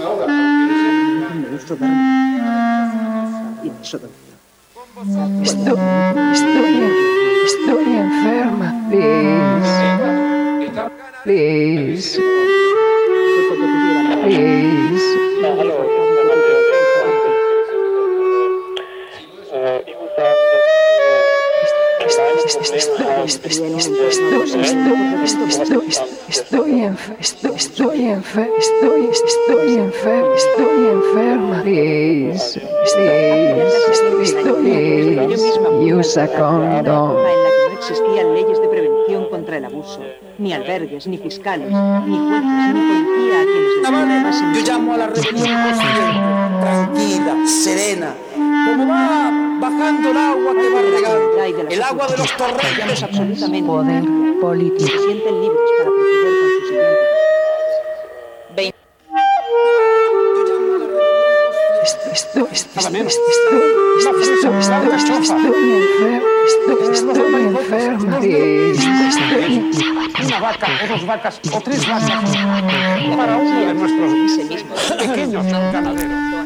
Estoy, 5.42 5.78
estoy, 6.32 6.74
estoy 7.44 7.88
enferma. 7.96 8.68
Please. 8.90 9.72
Please. 11.24 12.18
Please. 14.24 15.97
Estoy, 23.28 23.44
estoy, 26.28 27.52
estoy 27.56 28.04
enferma, 28.08 28.56
estoy, 28.58 29.10
estoy 29.10 29.74
enferma, 29.74 30.34
estoy 30.34 30.86
enferma. 30.86 31.62
Please, 31.62 32.60
please, 32.94 34.34
please, 34.62 35.94
use 35.94 36.16
a 36.18 36.26
condom. 36.28 37.14
No 37.14 37.72
existían 37.72 38.34
leyes 38.34 38.60
de 38.60 38.68
prevención 38.68 39.28
contra 39.30 39.58
el 39.58 39.64
abuso, 39.64 40.00
ni 40.38 40.52
albergues, 40.52 41.06
ni 41.06 41.18
fiscales, 41.18 41.70
ni 41.70 42.18
jueces, 42.18 42.74
ni 42.74 42.80
policía 42.80 43.40
a 43.40 43.44
quienes 43.44 43.74
Yo 44.54 44.72
llamo 44.72 44.94
a 44.94 44.96
la 44.96 45.06
rebelión 45.06 45.44
tranquila, 46.60 47.46
serena, 47.46 48.14
como 48.34 48.88
va 48.88 49.27
el 49.80 50.16
agua 50.16 50.52
que 50.54 50.68
va 50.68 50.80
regando, 50.82 51.42
el 51.70 51.82
agua 51.82 52.06
de 52.08 52.16
los 52.16 52.36
torrentes. 52.36 53.02
absolutamente 53.02 53.62
poder 53.66 54.04
político. 54.40 54.90
Se 54.90 54.98
sienten 54.98 55.40
libres 55.40 55.70
para 55.78 55.90
proceder 55.90 56.34
con 56.40 56.48
su 56.48 56.66
siguiente. 56.66 57.18
Estoy, 61.82 62.12
estoy, 62.12 62.42
estoy, 62.52 62.86
estoy, 62.86 63.08
estoy 66.92 67.38
enferma, 67.58 68.18
estoy 68.18 69.70
Una 70.24 70.40
vaca 70.40 70.66
o 70.84 70.88
dos 70.88 71.06
vacas 71.06 71.40
o 71.52 71.60
tres 71.60 71.88
vacas 71.88 72.36
para 73.16 73.36
uno 73.36 73.60
de 73.66 73.74
nuestros 73.74 74.12
pequeños 74.98 75.46
ganaderos. 75.46 76.37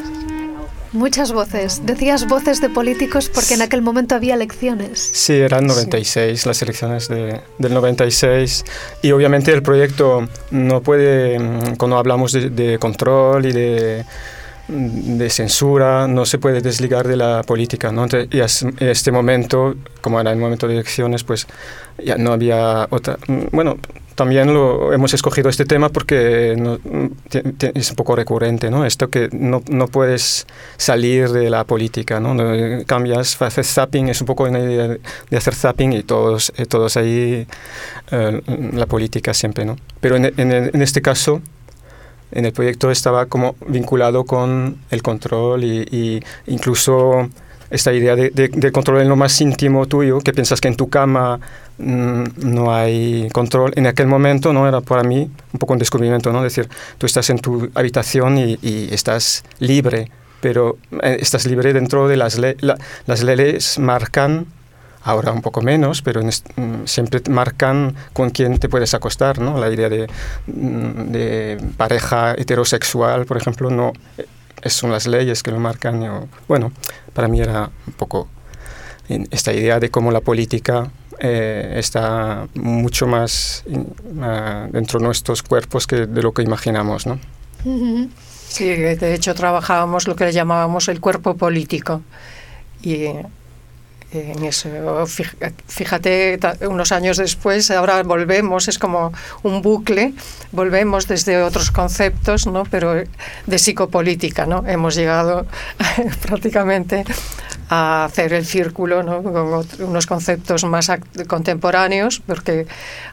Muchas 0.93 1.31
voces. 1.31 1.81
Decías 1.85 2.27
voces 2.27 2.61
de 2.61 2.69
políticos 2.69 3.29
porque 3.33 3.55
en 3.55 3.63
aquel 3.63 3.81
momento 3.81 4.13
había 4.13 4.35
elecciones. 4.35 5.09
Sí, 5.11 5.33
eran 5.33 5.65
96, 5.65 6.45
las 6.45 6.61
elecciones 6.61 7.07
de, 7.07 7.41
del 7.57 7.73
96. 7.73 8.63
Y 9.01 9.11
obviamente 9.11 9.51
el 9.51 9.63
proyecto 9.63 10.27
no 10.51 10.81
puede, 10.81 11.39
mm, 11.39 11.75
cuando 11.77 11.97
hablamos 11.97 12.31
de, 12.31 12.51
de 12.51 12.77
control 12.77 13.47
y 13.47 13.51
de 13.51 14.05
de 14.67 15.29
censura, 15.29 16.07
no 16.07 16.25
se 16.25 16.37
puede 16.37 16.61
desligar 16.61 17.07
de 17.07 17.17
la 17.17 17.43
política. 17.43 17.91
¿no? 17.91 18.05
y 18.05 18.39
en 18.39 18.75
este 18.79 19.11
momento, 19.11 19.75
como 20.01 20.19
era 20.19 20.31
el 20.31 20.39
momento 20.39 20.67
de 20.67 20.75
elecciones, 20.75 21.23
pues 21.23 21.47
ya 22.03 22.17
no 22.17 22.31
había 22.31 22.87
otra... 22.89 23.17
Mm, 23.27 23.47
bueno, 23.51 23.77
también 24.15 24.53
lo, 24.53 24.93
hemos 24.93 25.13
escogido 25.13 25.49
este 25.49 25.65
tema 25.65 25.89
porque 25.89 26.53
es 27.73 27.89
un 27.89 27.95
poco 27.95 28.15
recurrente, 28.15 28.69
¿no? 28.69 28.85
Esto 28.85 29.09
que 29.09 29.29
no, 29.31 29.63
no, 29.69 29.87
puedes 29.87 30.45
salir 30.77 31.29
de 31.29 31.49
la 31.49 31.63
política, 31.63 32.19
¿no? 32.19 32.35
Cambias, 32.85 33.41
haces 33.41 33.67
zapping, 33.67 34.09
es 34.09 34.21
un 34.21 34.27
poco 34.27 34.43
una 34.43 34.59
idea 34.59 34.87
de 35.29 35.37
hacer 35.37 35.55
zapping 35.55 35.93
y 35.93 36.03
todos, 36.03 36.53
eh, 36.57 36.65
todos 36.65 36.95
ahí, 36.95 37.47
eh, 38.11 38.41
la 38.73 38.85
política 38.85 39.33
siempre, 39.33 39.65
¿no? 39.65 39.77
Pero 39.99 40.15
en, 40.17 40.25
en, 40.25 40.51
en, 40.51 40.81
este 40.81 41.01
caso, 41.01 41.41
en 42.33 42.45
el 42.45 42.53
proyecto 42.53 42.91
estaba 42.91 43.27
como 43.27 43.55
vinculado 43.67 44.25
con 44.25 44.77
el 44.89 45.01
control 45.01 45.63
y, 45.63 46.23
incluso 46.47 47.29
esta 47.69 47.91
idea 47.91 48.15
de, 48.15 48.29
de, 48.29 48.71
control 48.71 49.01
en 49.01 49.09
lo 49.09 49.15
más 49.15 49.39
íntimo 49.41 49.87
tuyo, 49.87 50.19
que 50.19 50.31
piensas 50.31 50.61
que 50.61 50.67
en 50.67 50.75
tu 50.75 50.89
cama 50.89 51.39
mm, 51.79 52.23
no 52.37 52.73
hay 52.73 53.29
control. 53.33 53.73
En 53.75 53.87
aquel 53.87 54.05
momento 54.05 54.53
no 54.53 54.67
era 54.67 54.81
para 54.81 55.03
mí 55.03 55.31
un 55.53 55.59
poco 55.59 55.73
un 55.73 55.79
descubrimiento, 55.79 56.31
¿no? 56.31 56.45
Es 56.45 56.55
decir, 56.55 56.69
tú 56.99 57.07
estás 57.07 57.31
en 57.31 57.39
tu 57.39 57.71
habitación 57.73 58.37
y, 58.37 58.59
estás 58.91 59.43
libre, 59.57 60.11
pero 60.39 60.77
eh, 61.01 61.17
estás 61.19 61.47
libre 61.47 61.73
dentro 61.73 62.07
de 62.07 62.17
las, 62.17 62.37
leyes. 62.37 62.57
las 62.61 63.23
leyes 63.23 63.79
marcan 63.79 64.45
ahora 65.03 65.31
un 65.31 65.41
poco 65.41 65.61
menos, 65.61 66.01
pero 66.01 66.21
mm, 66.21 66.85
siempre 66.85 67.21
marcan 67.29 67.95
con 68.13 68.29
quién 68.29 68.57
te 68.57 68.69
puedes 68.69 68.93
acostar, 68.93 69.39
¿no? 69.39 69.57
La 69.57 69.69
idea 69.71 69.89
de, 69.89 70.07
mm, 70.47 71.11
de 71.11 71.57
pareja 71.77 72.33
heterosexual, 72.37 73.25
por 73.25 73.37
ejemplo, 73.37 73.69
no 73.69 73.93
son 74.65 74.91
las 74.91 75.07
leyes 75.07 75.43
que 75.43 75.51
lo 75.51 75.59
marcan. 75.59 76.27
bueno, 76.47 76.71
para 77.13 77.27
mí 77.27 77.41
era 77.41 77.69
un 77.87 77.93
poco 77.93 78.27
esta 79.07 79.53
idea 79.53 79.79
de 79.79 79.89
cómo 79.89 80.11
la 80.11 80.21
política 80.21 80.89
eh, 81.19 81.75
está 81.77 82.47
mucho 82.55 83.05
más 83.05 83.63
dentro 84.71 84.99
de 84.99 85.05
nuestros 85.05 85.43
cuerpos 85.43 85.85
que 85.85 86.07
de 86.07 86.21
lo 86.21 86.33
que 86.33 86.41
imaginamos, 86.41 87.05
¿no? 87.05 87.19
Sí, 88.47 88.65
de 88.65 89.13
hecho 89.13 89.33
trabajábamos 89.33 90.07
lo 90.07 90.15
que 90.15 90.25
le 90.25 90.31
llamábamos 90.31 90.87
el 90.87 90.99
cuerpo 90.99 91.35
político 91.35 92.01
y 92.81 93.07
en 94.13 94.43
eso. 94.43 94.69
Fíjate, 95.67 96.39
unos 96.67 96.91
años 96.91 97.17
después, 97.17 97.71
ahora 97.71 98.03
volvemos, 98.03 98.67
es 98.67 98.77
como 98.79 99.11
un 99.43 99.61
bucle, 99.61 100.13
volvemos 100.51 101.07
desde 101.07 101.41
otros 101.41 101.71
conceptos, 101.71 102.47
¿no? 102.47 102.63
pero 102.63 102.93
de 102.93 103.59
psicopolítica. 103.59 104.45
¿no? 104.45 104.63
Hemos 104.67 104.95
llegado 104.95 105.45
prácticamente 106.21 107.03
a 107.69 108.05
hacer 108.05 108.33
el 108.33 108.45
círculo 108.45 109.03
¿no? 109.03 109.23
con 109.23 109.65
unos 109.87 110.05
conceptos 110.05 110.63
más 110.65 110.91
contemporáneos, 111.27 112.21
porque 112.25 112.67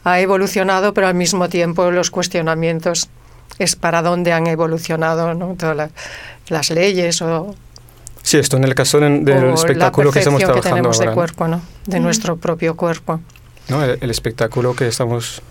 ha 0.04 0.20
evolucionado, 0.20 0.92
pero 0.94 1.06
al 1.06 1.14
mismo 1.14 1.48
tiempo 1.48 1.90
los 1.90 2.10
cuestionamientos 2.10 3.08
es 3.58 3.76
para 3.76 4.02
dónde 4.02 4.32
han 4.32 4.46
evolucionado 4.46 5.34
¿no? 5.34 5.54
todas 5.54 5.76
la- 5.76 5.90
las 6.48 6.70
leyes 6.70 7.22
o 7.22 7.54
Sí, 8.22 8.38
esto 8.38 8.56
en 8.56 8.64
el 8.64 8.74
caso 8.74 9.00
de- 9.00 9.20
del 9.20 9.44
o 9.44 9.54
espectáculo 9.54 10.09
la 10.09 10.12
que 10.12 10.18
estamos 10.20 10.40
percepción 10.40 10.62
que 10.62 10.68
trabajando 10.68 10.74
tenemos 10.90 10.96
ahora. 10.98 11.04
de 11.04 11.06
¿no? 11.11 11.14
cuerpo, 11.14 11.48
¿no? 11.48 11.62
De 11.87 12.00
nuestro 12.00 12.37
propio 12.37 12.76
cuerpo. 12.76 13.20
¿no? 13.68 13.83
El, 13.85 13.98
el 14.00 14.11
espectáculo 14.11 14.74
que 14.74 14.88
estamos 14.88 15.42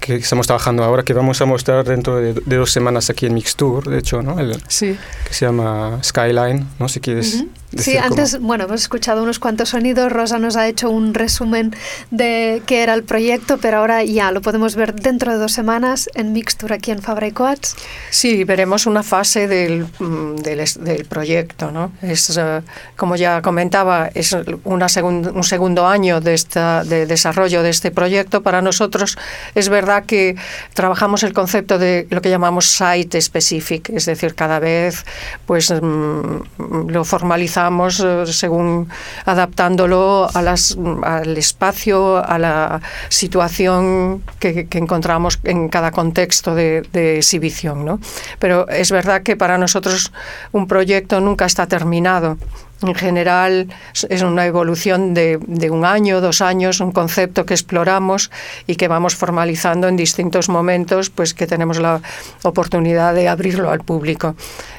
que 0.00 0.16
estamos 0.16 0.48
trabajando 0.48 0.82
ahora, 0.82 1.04
que 1.04 1.12
vamos 1.14 1.40
a 1.42 1.44
mostrar 1.44 1.84
dentro 1.84 2.16
de, 2.16 2.32
de 2.34 2.56
dos 2.56 2.72
semanas 2.72 3.08
aquí 3.08 3.26
en 3.26 3.34
Mixtour, 3.34 3.88
de 3.88 3.98
hecho, 3.98 4.20
¿no? 4.20 4.40
El, 4.40 4.60
Sí. 4.66 4.98
que 5.28 5.32
se 5.32 5.46
llama 5.46 6.00
Skyline, 6.02 6.66
¿no? 6.80 6.88
Si 6.88 6.98
quieres 6.98 7.44
Sí, 7.72 7.76
decir 7.76 7.94
cómo- 7.96 8.06
antes, 8.08 8.38
bueno, 8.40 8.64
hemos 8.64 8.82
escuchado 8.82 9.22
unos 9.22 9.38
cuantos 9.38 9.70
sonidos, 9.70 10.12
Rosa 10.12 10.38
nos 10.38 10.56
ha 10.56 10.68
hecho 10.68 10.90
un 10.90 11.14
resumen 11.14 11.74
de 12.10 12.62
qué 12.66 12.82
era 12.82 12.92
el 12.94 13.02
proyecto, 13.02 13.58
pero 13.58 13.78
ahora 13.78 14.04
ya 14.04 14.30
lo 14.30 14.42
podemos 14.42 14.74
ver 14.76 14.94
dentro 14.94 15.32
de 15.32 15.38
dos 15.38 15.52
semanas 15.52 16.10
en 16.14 16.32
Mixture 16.32 16.74
aquí 16.74 16.90
en 16.90 17.00
Fabra 17.00 17.26
y 17.28 17.32
Coats. 17.32 17.74
Sí, 18.10 18.44
veremos 18.44 18.86
una 18.86 19.02
fase 19.02 19.48
del, 19.48 19.86
mm, 19.98 20.36
del, 20.36 20.62
del 20.80 21.04
proyecto. 21.06 21.70
¿no? 21.70 21.92
Es, 22.02 22.36
eh, 22.36 22.60
como 22.96 23.16
ya 23.16 23.40
comentaba, 23.40 24.10
es 24.12 24.36
una 24.64 24.86
segun- 24.88 25.32
un 25.34 25.44
segundo 25.44 25.86
año 25.86 26.20
de, 26.20 26.34
esta, 26.34 26.84
de 26.84 27.06
desarrollo 27.06 27.62
de 27.62 27.70
este 27.70 27.90
proyecto. 27.90 28.42
Para 28.42 28.60
nosotros 28.60 29.16
es 29.54 29.68
verdad 29.68 30.04
que 30.04 30.36
trabajamos 30.74 31.22
el 31.22 31.32
concepto 31.32 31.78
de 31.78 32.06
lo 32.10 32.20
que 32.20 32.28
llamamos 32.30 32.66
site 32.66 33.20
specific, 33.22 33.88
es 33.90 34.04
decir, 34.06 34.34
cada 34.34 34.58
vez 34.58 35.04
pues, 35.46 35.70
mm, 35.70 36.88
lo 36.88 37.04
formalizamos 37.04 37.61
eh, 38.00 38.24
según 38.26 38.88
adaptándolo 39.24 40.28
a 40.32 40.42
las, 40.42 40.76
al 41.02 41.36
espacio, 41.36 42.24
a 42.24 42.38
la 42.38 42.80
situación 43.08 44.22
que, 44.38 44.66
que 44.66 44.78
encontramos 44.78 45.38
en 45.44 45.68
cada 45.68 45.90
contexto 45.90 46.54
de, 46.54 46.82
de 46.92 47.18
exhibición. 47.18 47.84
¿no? 47.84 48.00
Pero 48.38 48.68
es 48.68 48.90
verdad 48.90 49.22
que 49.22 49.36
para 49.36 49.58
nosotros 49.58 50.12
un 50.52 50.66
proyecto 50.66 51.20
nunca 51.20 51.44
está 51.44 51.66
terminado. 51.66 52.38
En 52.82 52.94
general 52.94 53.68
es 54.08 54.22
una 54.22 54.46
evolución 54.46 55.14
de, 55.14 55.38
de, 55.46 55.70
un 55.70 55.84
año, 55.84 56.20
dos 56.20 56.40
años, 56.40 56.80
un 56.80 56.92
concepto 56.92 57.46
que 57.46 57.54
exploramos 57.54 58.30
y 58.66 58.76
que 58.76 58.88
vamos 58.88 59.14
formalizando 59.14 59.88
en 59.88 59.96
distintos 59.96 60.48
momentos, 60.48 61.10
pues 61.10 61.34
que 61.34 61.46
tenemos 61.46 61.78
la 61.78 62.00
oportunidad 62.42 63.14
de 63.14 63.28
abrirlo 63.28 63.70
al 63.70 63.80
público. 63.80 64.34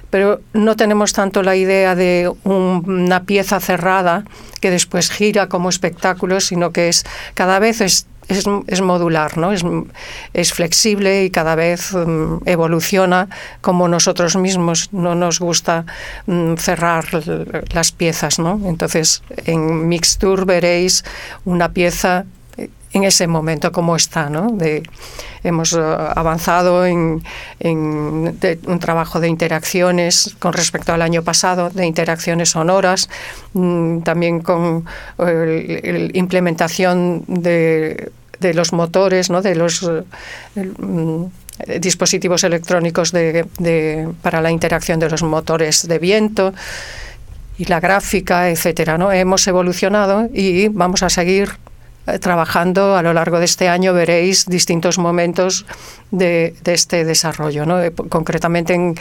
Pero 0.10 0.42
no 0.54 0.76
tenemos 0.76 1.14
tanto 1.14 1.42
la 1.42 1.56
idea 1.56 1.96
de 1.96 2.32
un, 2.44 2.84
una 2.86 3.24
pieza 3.24 3.60
cerrada 3.60 4.26
que 4.62 4.70
después 4.70 5.10
gira 5.10 5.50
como 5.50 5.70
espectáculo, 5.70 6.40
sino 6.40 6.72
que 6.72 6.88
es 6.90 7.04
cada 7.34 7.60
vez 7.60 7.82
es 7.82 8.06
es, 8.28 8.46
es, 8.68 8.82
modular, 8.82 9.38
¿no? 9.38 9.52
Es, 9.52 9.64
es, 10.34 10.54
flexible 10.54 11.26
y 11.26 11.30
cada 11.30 11.56
vez 11.56 11.94
um, 11.94 12.40
evoluciona 12.46 13.30
como 13.62 13.88
nosotros 13.88 14.36
mismos. 14.36 14.90
No 14.92 15.16
nos 15.16 15.40
gusta 15.40 15.86
um, 16.28 16.58
cerrar 16.58 17.06
las 17.74 17.92
piezas, 17.92 18.40
¿no? 18.40 18.60
Entonces, 18.66 19.24
en 19.46 19.88
Mixture 19.88 20.46
veréis 20.46 21.04
una 21.46 21.74
pieza 21.74 22.26
en 22.94 23.04
ese 23.04 23.28
momento 23.28 23.72
como 23.72 23.96
está, 23.96 24.30
¿no? 24.30 24.50
De, 24.52 24.84
hemos 25.44 25.74
uh, 25.74 25.82
avanzado 26.16 26.86
en, 26.86 27.24
en 27.60 28.38
un 28.68 28.80
trabajo 28.80 29.20
de 29.20 29.28
interacciones 29.28 30.36
con 30.40 30.54
respecto 30.54 30.94
al 30.94 31.02
año 31.02 31.24
pasado, 31.24 31.70
de 31.70 31.86
interacciones 31.86 32.52
sonoras, 32.52 33.10
mmm, 33.54 34.00
también 34.00 34.42
con 34.42 34.86
el, 35.20 35.82
el 35.84 36.12
implementación 36.16 37.24
de, 37.28 38.12
los 38.54 38.74
motores, 38.74 39.30
¿no? 39.30 39.42
de 39.42 39.56
los 39.56 39.84
uh, 39.84 40.04
el, 40.56 41.32
dispositivos 41.80 42.44
electrónicos 42.44 43.12
de, 43.12 43.46
para 44.22 44.42
la 44.42 44.52
interacción 44.52 45.00
de 45.00 45.10
los 45.10 45.24
motores 45.24 45.88
de 45.88 46.00
viento 46.00 46.54
y 47.58 47.66
la 47.66 47.80
gráfica, 47.80 48.50
etcétera. 48.50 48.98
Hemos 49.14 49.48
evolucionado 49.48 50.28
y 50.34 50.68
vamos 50.70 51.04
a 51.04 51.10
seguir 51.10 51.52
trabajando 52.20 52.96
a 52.96 53.02
lo 53.02 53.14
largo 53.14 53.40
de 53.40 53.46
este 53.46 53.70
año 53.70 53.94
veréis 53.94 54.46
distintos 54.46 54.98
momentos 54.98 55.66
de, 56.12 56.56
este 56.66 57.06
desarrollo. 57.06 57.66
¿no? 57.66 57.80
Concretamente 58.10 58.74
en, 58.74 58.96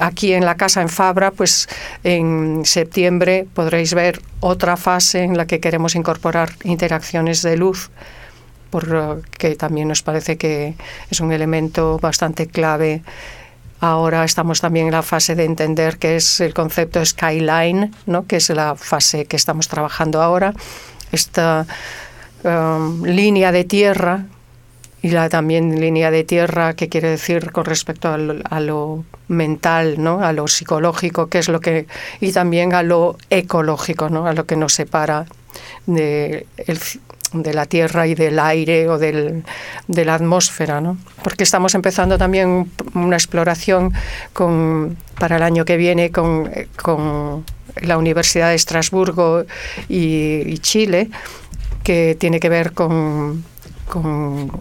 aquí 0.00 0.32
en 0.32 0.44
la 0.44 0.56
casa 0.56 0.80
en 0.80 0.88
Fabra, 0.88 1.30
pues 1.30 1.68
en 2.04 2.62
septiembre 2.64 3.46
podréis 3.54 3.94
ver 3.94 4.20
otra 4.40 4.76
fase 4.76 5.22
en 5.22 5.36
la 5.36 5.46
que 5.46 5.60
queremos 5.60 5.94
incorporar 5.94 6.52
interacciones 6.62 7.42
de 7.42 7.56
luz 7.56 7.90
porque 8.70 9.54
también 9.54 9.86
nos 9.86 10.02
parece 10.02 10.36
que 10.36 10.74
es 11.08 11.20
un 11.20 11.30
elemento 11.30 11.98
bastante 12.00 12.48
clave 12.48 13.02
Ahora 13.84 14.24
estamos 14.24 14.62
también 14.62 14.86
en 14.86 14.92
la 14.92 15.02
fase 15.02 15.34
de 15.34 15.44
entender 15.44 15.98
qué 15.98 16.16
es 16.16 16.40
el 16.40 16.54
concepto 16.54 17.04
skyline, 17.04 17.94
¿no? 18.06 18.26
que 18.26 18.36
es 18.36 18.48
la 18.48 18.76
fase 18.76 19.26
que 19.26 19.36
estamos 19.36 19.68
trabajando 19.68 20.22
ahora. 20.22 20.54
Esta 21.12 21.66
um, 22.44 23.02
línea 23.04 23.52
de 23.52 23.64
tierra 23.64 24.26
y 25.04 25.10
la 25.10 25.28
también 25.28 25.78
línea 25.78 26.10
de 26.10 26.24
tierra 26.24 26.72
que 26.72 26.88
quiere 26.88 27.10
decir 27.10 27.52
con 27.52 27.66
respecto 27.66 28.08
a 28.08 28.60
lo, 28.60 29.04
mental, 29.28 29.96
¿no? 29.98 30.20
a 30.24 30.32
lo 30.32 30.48
psicológico, 30.48 31.26
que 31.26 31.40
es 31.40 31.50
lo 31.50 31.60
que 31.60 31.86
y 32.20 32.32
también 32.32 32.72
a 32.72 32.82
lo 32.82 33.18
ecológico, 33.28 34.08
¿no? 34.08 34.26
a 34.26 34.32
lo 34.32 34.46
que 34.46 34.56
nos 34.56 34.72
separa 34.72 35.26
de, 35.84 36.46
el, 36.56 36.78
de 37.34 37.52
la 37.52 37.66
tierra 37.66 38.06
y 38.06 38.14
del 38.14 38.38
aire 38.38 38.88
o 38.88 38.96
del, 38.96 39.44
de 39.88 40.04
la 40.06 40.14
atmósfera, 40.14 40.80
¿no? 40.80 40.96
porque 41.22 41.44
estamos 41.44 41.74
empezando 41.74 42.16
también 42.16 42.70
una 42.94 43.16
exploración 43.16 43.92
con, 44.32 44.96
para 45.18 45.36
el 45.36 45.42
año 45.42 45.66
que 45.66 45.76
viene 45.76 46.12
con, 46.12 46.50
con 46.80 47.44
la 47.82 47.98
Universidad 47.98 48.48
de 48.48 48.54
Estrasburgo 48.54 49.44
y 49.88 50.56
Chile, 50.58 51.10
que 51.84 52.16
tiene 52.18 52.40
que 52.40 52.48
ver 52.48 52.72
con, 52.72 53.44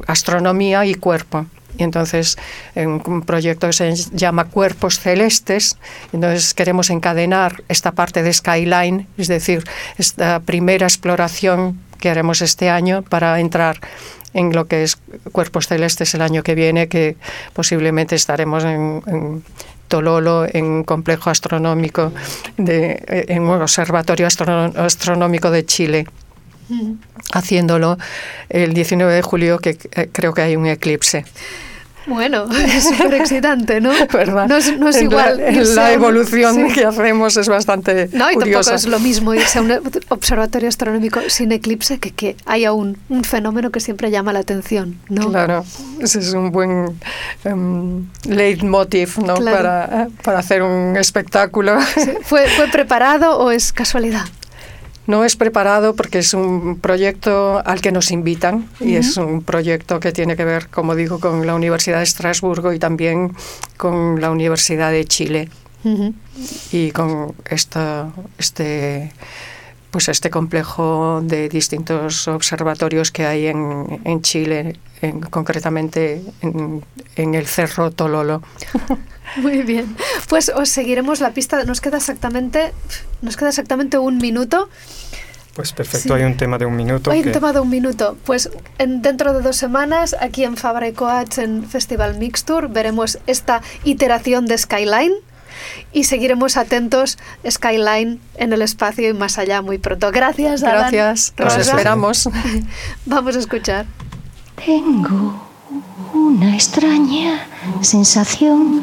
astronomía 0.06 0.86
y 0.86 0.94
cuerpo. 0.94 1.48
Y 1.76 1.82
entonces, 1.82 2.38
en 2.76 3.02
un 3.04 3.24
proyecto 3.24 3.66
que 3.66 3.74
se 3.74 3.96
llama 4.12 4.46
Cuerpos 4.46 5.00
Celestes, 5.00 5.78
entonces 6.12 6.54
queremos 6.54 6.92
encadenar 6.92 7.64
esta 7.68 7.94
parte 7.94 8.22
de 8.22 8.32
Skyline, 8.32 9.08
es 9.18 9.28
decir, 9.28 9.64
esta 9.98 10.40
primera 10.42 10.86
exploración 10.86 11.80
que 12.00 12.12
haremos 12.12 12.44
este 12.44 12.70
año 12.70 13.02
para 13.02 13.40
entrar 13.40 13.80
en 14.36 14.52
lo 14.54 14.66
que 14.66 14.84
es 14.84 14.98
Cuerpos 15.32 15.68
Celestes 15.68 16.14
el 16.14 16.22
año 16.22 16.44
que 16.44 16.54
viene, 16.54 16.88
que 16.88 17.16
posiblemente 17.54 18.16
estaremos 18.16 18.64
en, 18.66 19.44
Tololo, 19.88 20.46
en 20.52 20.66
un 20.66 20.84
complejo 20.84 21.30
astronómico, 21.30 22.12
de, 22.58 23.26
en 23.30 23.44
un 23.44 23.62
observatorio 23.62 24.28
astro, 24.28 24.72
astronómico 24.76 25.50
de 25.50 25.66
Chile 25.66 26.06
haciéndolo 27.34 27.98
el 28.50 28.74
19 28.74 29.14
de 29.14 29.22
julio, 29.22 29.60
que 29.60 29.78
eh, 29.96 30.10
creo 30.12 30.34
que 30.34 30.42
hay 30.42 30.56
un 30.56 30.66
eclipse. 30.66 31.26
Bueno, 32.06 32.48
es 32.66 32.84
súper 32.84 33.14
excitante, 33.16 33.80
¿no? 33.82 33.92
¿Verdad? 34.12 34.48
No 34.48 34.58
es, 34.58 34.78
no 34.78 34.90
es 34.90 35.02
igual. 35.02 35.38
La, 35.38 35.52
la 35.52 35.94
evolución 35.94 36.56
sí. 36.56 36.74
que 36.74 36.86
hacemos 36.86 37.38
es 37.38 37.48
bastante 37.48 38.10
No, 38.14 38.30
y 38.32 38.36
curiosa. 38.36 38.72
tampoco 38.72 38.76
es 38.76 38.86
lo 38.88 39.00
mismo 39.00 39.34
irse 39.34 39.60
a 39.60 39.62
un 39.62 39.80
observatorio 40.10 40.70
astronómico 40.70 41.22
sin 41.28 41.52
eclipse 41.52 42.00
que 42.00 42.12
que 42.12 42.36
haya 42.46 42.74
un, 42.74 42.98
un 43.10 43.24
fenómeno 43.24 43.72
que 43.72 43.80
siempre 43.80 44.12
llama 44.12 44.34
la 44.34 44.40
atención, 44.40 45.00
¿no? 45.10 45.30
Claro, 45.30 45.66
ese 46.00 46.20
es 46.20 46.34
un 46.34 46.52
buen 46.52 47.00
um, 47.46 48.06
leitmotiv, 48.26 49.18
¿no? 49.20 49.36
Claro. 49.36 49.58
Para, 49.58 50.08
para 50.24 50.40
hacer 50.40 50.62
un 50.62 50.98
espectáculo. 50.98 51.80
Sí. 51.82 52.12
¿Fue, 52.24 52.48
¿Fue 52.50 52.68
preparado 52.68 53.40
o 53.40 53.52
es 53.52 53.72
casualidad? 53.74 54.26
No 55.06 55.26
es 55.26 55.36
preparado 55.36 55.96
porque 55.96 56.20
es 56.20 56.34
un 56.34 56.80
proyecto 56.80 57.62
al 57.66 57.82
que 57.82 57.92
nos 57.92 58.12
invitan 58.12 58.56
uh 58.56 58.84
-huh. 58.84 58.90
y 58.90 58.96
es 58.96 59.18
un 59.18 59.44
proyecto 59.44 60.00
que 60.00 60.12
tiene 60.12 60.36
que 60.36 60.46
ver, 60.46 60.70
como 60.70 60.96
digo, 60.96 61.20
con 61.20 61.46
la 61.46 61.56
Universidad 61.56 61.98
de 61.98 62.04
Estrasburgo 62.04 62.72
y 62.72 62.80
también 62.80 63.34
con 63.78 64.22
la 64.22 64.32
Universidad 64.32 64.92
de 64.92 65.04
Chile 65.06 65.50
uh 65.84 65.90
-huh. 65.90 66.14
y 66.72 66.92
con 66.92 67.34
esta, 67.50 68.12
este 68.38 69.12
pues 69.92 70.10
este 70.10 70.32
complejo 70.32 71.22
de 71.22 71.50
distintos 71.50 72.28
observatorios 72.28 73.12
que 73.12 73.28
hay 73.28 73.46
en, 73.46 74.02
en 74.06 74.22
Chile, 74.24 74.80
en, 75.04 75.22
concretamente 75.22 76.24
en, 76.42 76.84
en 77.16 77.36
el 77.36 77.46
Cerro 77.46 77.92
Tololo. 77.92 78.42
Muy 79.38 79.64
bien. 79.64 79.96
Pues 80.30 80.50
os 80.50 80.70
seguiremos 80.70 81.20
la 81.20 81.32
pista. 81.32 81.64
Nos 81.64 81.82
queda 81.82 81.98
exactamente, 81.98 82.74
nos 83.22 83.38
queda 83.38 83.50
exactamente 83.50 83.98
un 83.98 84.18
minuto. 84.18 84.70
Pues 85.56 85.72
perfecto, 85.72 86.16
hay 86.16 86.24
un 86.24 86.36
tema 86.36 86.58
de 86.58 86.66
un 86.66 86.76
minuto. 86.76 87.12
Hay 87.12 87.22
que- 87.22 87.28
un 87.30 87.34
tema 87.34 87.54
de 87.54 87.60
un 87.60 87.70
minuto. 87.70 88.18
Pues 88.26 88.50
en- 88.80 89.02
dentro 89.04 89.34
de 89.34 89.42
dos 89.42 89.56
semanas, 89.56 90.16
aquí 90.20 90.44
en 90.44 90.58
Fabra 90.58 90.88
y 90.88 90.94
Coats, 90.94 91.38
en 91.38 91.64
Festival 91.64 92.18
Mixture, 92.18 92.68
veremos 92.68 93.20
esta 93.28 93.62
iteración 93.84 94.48
de 94.48 94.58
Skyline 94.58 95.14
y 95.92 96.06
seguiremos 96.06 96.58
atentos 96.58 97.20
Skyline 97.48 98.20
en 98.36 98.54
el 98.54 98.64
espacio 98.64 99.08
y 99.10 99.14
más 99.14 99.38
allá 99.38 99.62
muy 99.62 99.78
pronto. 99.78 100.12
Gracias, 100.12 100.64
Alan. 100.64 100.92
Gracias, 100.92 101.34
Rosa. 101.38 101.62
esperamos. 101.62 102.28
Vamos 103.06 103.36
a 103.36 103.40
escuchar. 103.40 103.86
Tengo 104.66 105.53
una 106.14 106.54
extraña 106.56 107.48
sensación, 107.82 108.82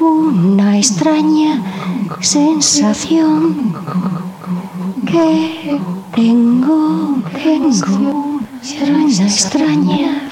una 0.00 0.78
extraña 0.78 1.62
sensación. 2.20 3.74
Que 5.06 5.80
tengo, 6.14 7.22
tengo 7.32 8.40
una 8.82 9.24
extraña 9.24 10.31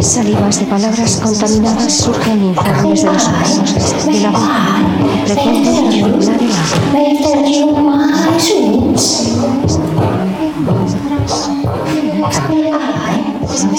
Salivas 0.00 0.58
de 0.58 0.66
palabras 0.66 1.20
contaminadas 1.22 1.92
surgen 1.92 2.44
informes 2.44 3.02
de 3.02 3.12
los 3.12 3.28
ojos, 3.28 4.06
de 4.06 4.20
la 4.20 4.30
boca, 4.30 4.80
frecuencia 5.26 5.72
particular 5.72 6.40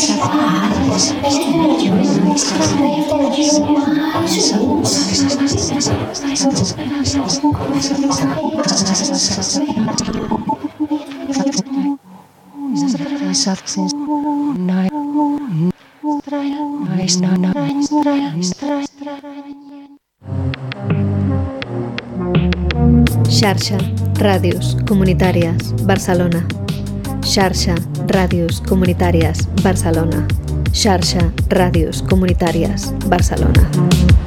el 0.08 0.22
agua. 0.22 0.65
Xarxa, 23.36 23.78
Ràdios 24.20 24.78
Comunitàries, 24.88 25.74
Barcelona. 25.84 26.48
Xarxa, 27.22 27.76
Ràdios 28.08 28.62
Comunitàries, 28.64 29.48
Barcelona. 29.62 30.45
Xarxa, 30.76 31.32
Ràdios 31.48 32.04
Comunitàries, 32.04 32.92
Barcelona. 33.08 34.25